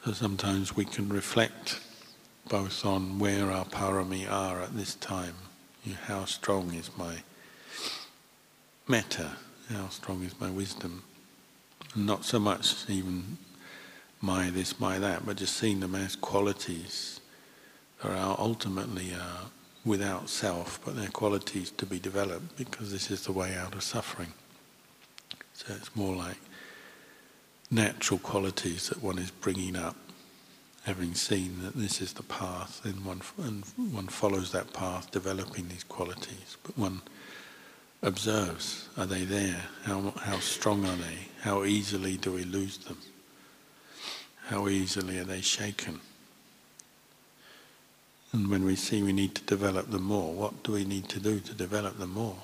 So 0.05 0.13
sometimes 0.13 0.75
we 0.75 0.87
can 0.87 1.09
reflect 1.11 1.81
both 2.49 2.87
on 2.87 3.19
where 3.19 3.51
our 3.51 3.67
parami 3.67 4.31
are 4.31 4.63
at 4.63 4.75
this 4.77 4.95
time. 4.95 5.35
You 5.85 5.93
know, 5.93 5.99
how 6.05 6.25
strong 6.25 6.73
is 6.73 6.91
my 6.97 7.17
metta? 8.89 9.33
How 9.71 9.89
strong 9.89 10.23
is 10.25 10.41
my 10.41 10.51
wisdom? 10.51 11.03
And 11.95 12.07
not 12.07 12.25
so 12.25 12.39
much 12.39 12.89
even 12.89 13.39
my 14.21 14.51
this, 14.51 14.79
my 14.79 14.99
that, 14.99 15.25
but 15.25 15.37
just 15.37 15.57
seeing 15.57 15.81
them 15.81 15.95
as 15.95 16.17
qualities 16.17 17.21
that 18.03 18.13
are 18.13 18.37
ultimately 18.39 19.13
uh, 19.13 19.45
without 19.85 20.29
self, 20.29 20.81
but 20.85 20.97
they're 20.97 21.09
qualities 21.09 21.71
to 21.73 21.87
be 21.87 21.99
developed 21.99 22.57
because 22.57 22.93
this 22.93 23.11
is 23.11 23.25
the 23.25 23.33
way 23.33 23.57
out 23.57 23.75
of 23.75 23.83
suffering. 23.83 24.33
So 25.55 25.75
it's 25.75 25.95
more 25.97 26.15
like 26.15 26.39
natural 27.71 28.19
qualities 28.19 28.89
that 28.89 29.03
one 29.03 29.19
is 29.19 29.31
bringing 29.31 29.77
up, 29.77 29.97
having 30.85 31.15
seen 31.15 31.63
that 31.63 31.75
this 31.75 32.01
is 32.01 32.13
the 32.13 32.23
path, 32.23 32.81
and 32.85 33.05
one 33.05 33.23
and 33.39 33.65
one 33.93 34.09
follows 34.09 34.53
that 34.53 34.73
path, 34.73 35.11
developing 35.11 35.69
these 35.69 35.85
qualities. 35.85 36.57
But 36.63 36.77
one 36.77 37.03
observes: 38.03 38.89
Are 38.97 39.07
they 39.07 39.25
there? 39.25 39.63
How 39.85 40.13
how 40.23 40.39
strong 40.41 40.85
are 40.85 40.97
they? 40.97 41.29
How 41.43 41.65
easily 41.65 42.17
do 42.17 42.33
we 42.33 42.45
lose 42.45 42.79
them? 42.79 42.99
How 44.51 44.67
easily 44.67 45.17
are 45.21 45.25
they 45.25 45.43
shaken? 45.43 46.01
And 48.33 48.51
when 48.51 48.65
we 48.65 48.75
see 48.75 49.01
we 49.01 49.13
need 49.13 49.37
to 49.37 49.43
develop 49.43 49.93
them 49.93 50.03
more, 50.03 50.33
what 50.33 50.65
do 50.65 50.73
we 50.73 50.85
need 50.85 51.09
to 51.11 51.21
do 51.21 51.39
to 51.39 51.55
develop 51.55 51.99
them 51.99 52.15
more? 52.15 52.35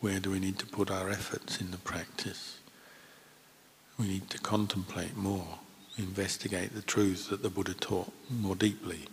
Where 0.00 0.20
do 0.20 0.30
we 0.30 0.38
need 0.38 0.58
to 0.58 0.66
put 0.66 0.90
our 0.90 1.08
efforts 1.08 1.58
in 1.58 1.70
the 1.70 1.78
practice? 1.78 2.58
We 3.98 4.08
need 4.08 4.28
to 4.28 4.38
contemplate 4.38 5.16
more, 5.16 5.60
investigate 5.96 6.74
the 6.74 6.82
truths 6.82 7.28
that 7.28 7.42
the 7.42 7.48
Buddha 7.48 7.72
taught 7.72 8.12
more 8.28 8.56
deeply. 8.56 9.06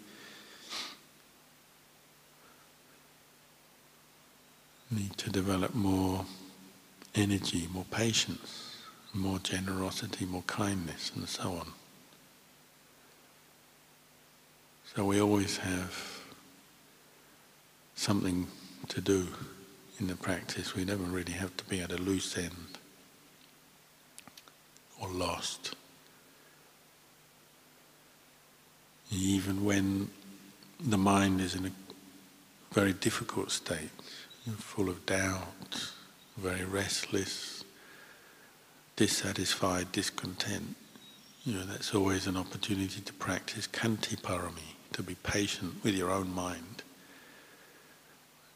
Need 4.92 5.16
to 5.20 5.30
develop 5.30 5.74
more 5.74 6.26
energy, 7.16 7.70
more 7.72 7.86
patience, 7.92 8.63
more 9.14 9.40
generosity, 9.40 10.26
more 10.26 10.44
kindness, 10.48 11.12
and 11.16 11.28
so 11.28 11.52
on. 11.52 11.68
So 14.96 15.06
we 15.06 15.22
always 15.22 15.58
have 15.58 16.22
something 17.96 18.48
to 18.90 19.02
do 19.02 19.28
in 20.00 20.08
the 20.08 20.16
practice. 20.16 20.76
We 20.76 20.86
never 20.86 21.04
really 21.04 21.34
have 21.34 21.56
to 21.58 21.64
be 21.66 21.82
at 21.82 21.92
a 21.92 21.98
loose 21.98 22.38
end 22.38 22.78
or 25.00 25.10
lost. 25.10 25.76
Even 29.12 29.64
when 29.64 30.10
the 30.80 30.98
mind 30.98 31.40
is 31.40 31.56
in 31.56 31.66
a 31.68 31.72
very 32.72 32.94
difficult 32.94 33.52
state, 33.52 33.92
full 34.58 34.90
of 34.90 35.06
doubt, 35.06 35.92
very 36.38 36.66
restless, 36.66 37.63
dissatisfied, 38.96 39.92
discontent, 39.92 40.76
you 41.46 41.56
know, 41.56 41.66
that's 41.66 41.94
always 41.94 42.28
an 42.28 42.38
opportunity 42.38 43.02
to 43.02 43.14
practice 43.14 43.68
khanti 43.68 44.16
parami, 44.20 44.76
to 44.94 45.04
be 45.04 45.16
patient 45.16 45.84
with 45.84 45.96
your 45.96 46.12
own 46.12 46.34
mind. 46.34 46.84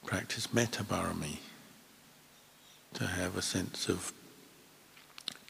Practice 0.05 0.53
metta 0.53 0.83
parami, 0.83 1.37
to 2.93 3.05
have 3.05 3.35
a 3.35 3.41
sense 3.41 3.89
of 3.89 4.13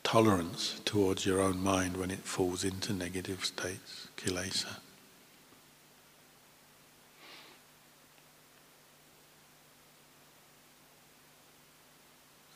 tolerance 0.04 0.80
towards 0.86 1.26
your 1.26 1.42
own 1.42 1.62
mind 1.62 1.98
when 1.98 2.10
it 2.10 2.20
falls 2.20 2.64
into 2.64 2.94
negative 2.94 3.44
states, 3.46 4.08
kilesa. 4.18 4.78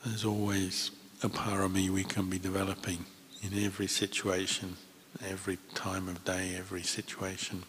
There's 0.04 0.24
always 0.24 0.90
a 1.24 1.28
parami 1.28 1.88
we 1.88 2.02
can 2.02 2.28
be 2.28 2.38
developing 2.38 3.04
in 3.42 3.64
every 3.64 3.86
situation, 3.86 4.76
every 5.24 5.56
time 5.72 6.08
of 6.08 6.24
day, 6.24 6.54
every 6.56 6.82
situation. 6.82 7.62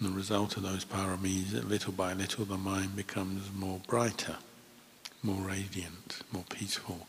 The 0.00 0.10
result 0.10 0.58
of 0.58 0.62
those 0.62 0.84
paramis, 0.84 1.52
that 1.52 1.66
little 1.66 1.92
by 1.92 2.12
little 2.12 2.44
the 2.44 2.58
mind 2.58 2.94
becomes 2.94 3.50
more 3.56 3.80
brighter, 3.86 4.36
more 5.22 5.40
radiant, 5.40 6.20
more 6.30 6.44
peaceful. 6.50 7.06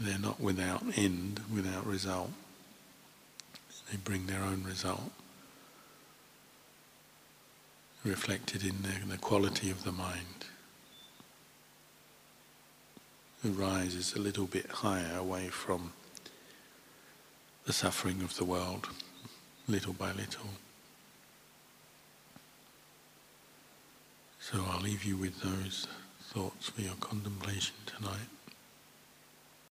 They're 0.00 0.18
not 0.18 0.40
without 0.40 0.82
end, 0.96 1.40
without 1.52 1.84
result. 1.86 2.30
They 3.90 3.96
bring 3.96 4.26
their 4.26 4.42
own 4.42 4.64
result, 4.64 5.10
reflected 8.04 8.62
in 8.62 8.82
the, 8.82 9.06
the 9.06 9.18
quality 9.18 9.70
of 9.70 9.84
the 9.84 9.92
mind. 9.92 10.46
It 13.44 13.50
rises 13.50 14.14
a 14.14 14.18
little 14.18 14.46
bit 14.46 14.68
higher 14.68 15.16
away 15.16 15.48
from 15.48 15.92
the 17.64 17.72
suffering 17.72 18.22
of 18.22 18.36
the 18.36 18.44
world, 18.44 18.88
little 19.66 19.92
by 19.92 20.12
little. 20.12 20.50
So 24.40 24.64
I'll 24.70 24.80
leave 24.80 25.04
you 25.04 25.16
with 25.16 25.40
those 25.40 25.86
thoughts 26.20 26.70
for 26.70 26.80
your 26.80 26.94
contemplation 27.00 27.74
tonight. 27.86 28.37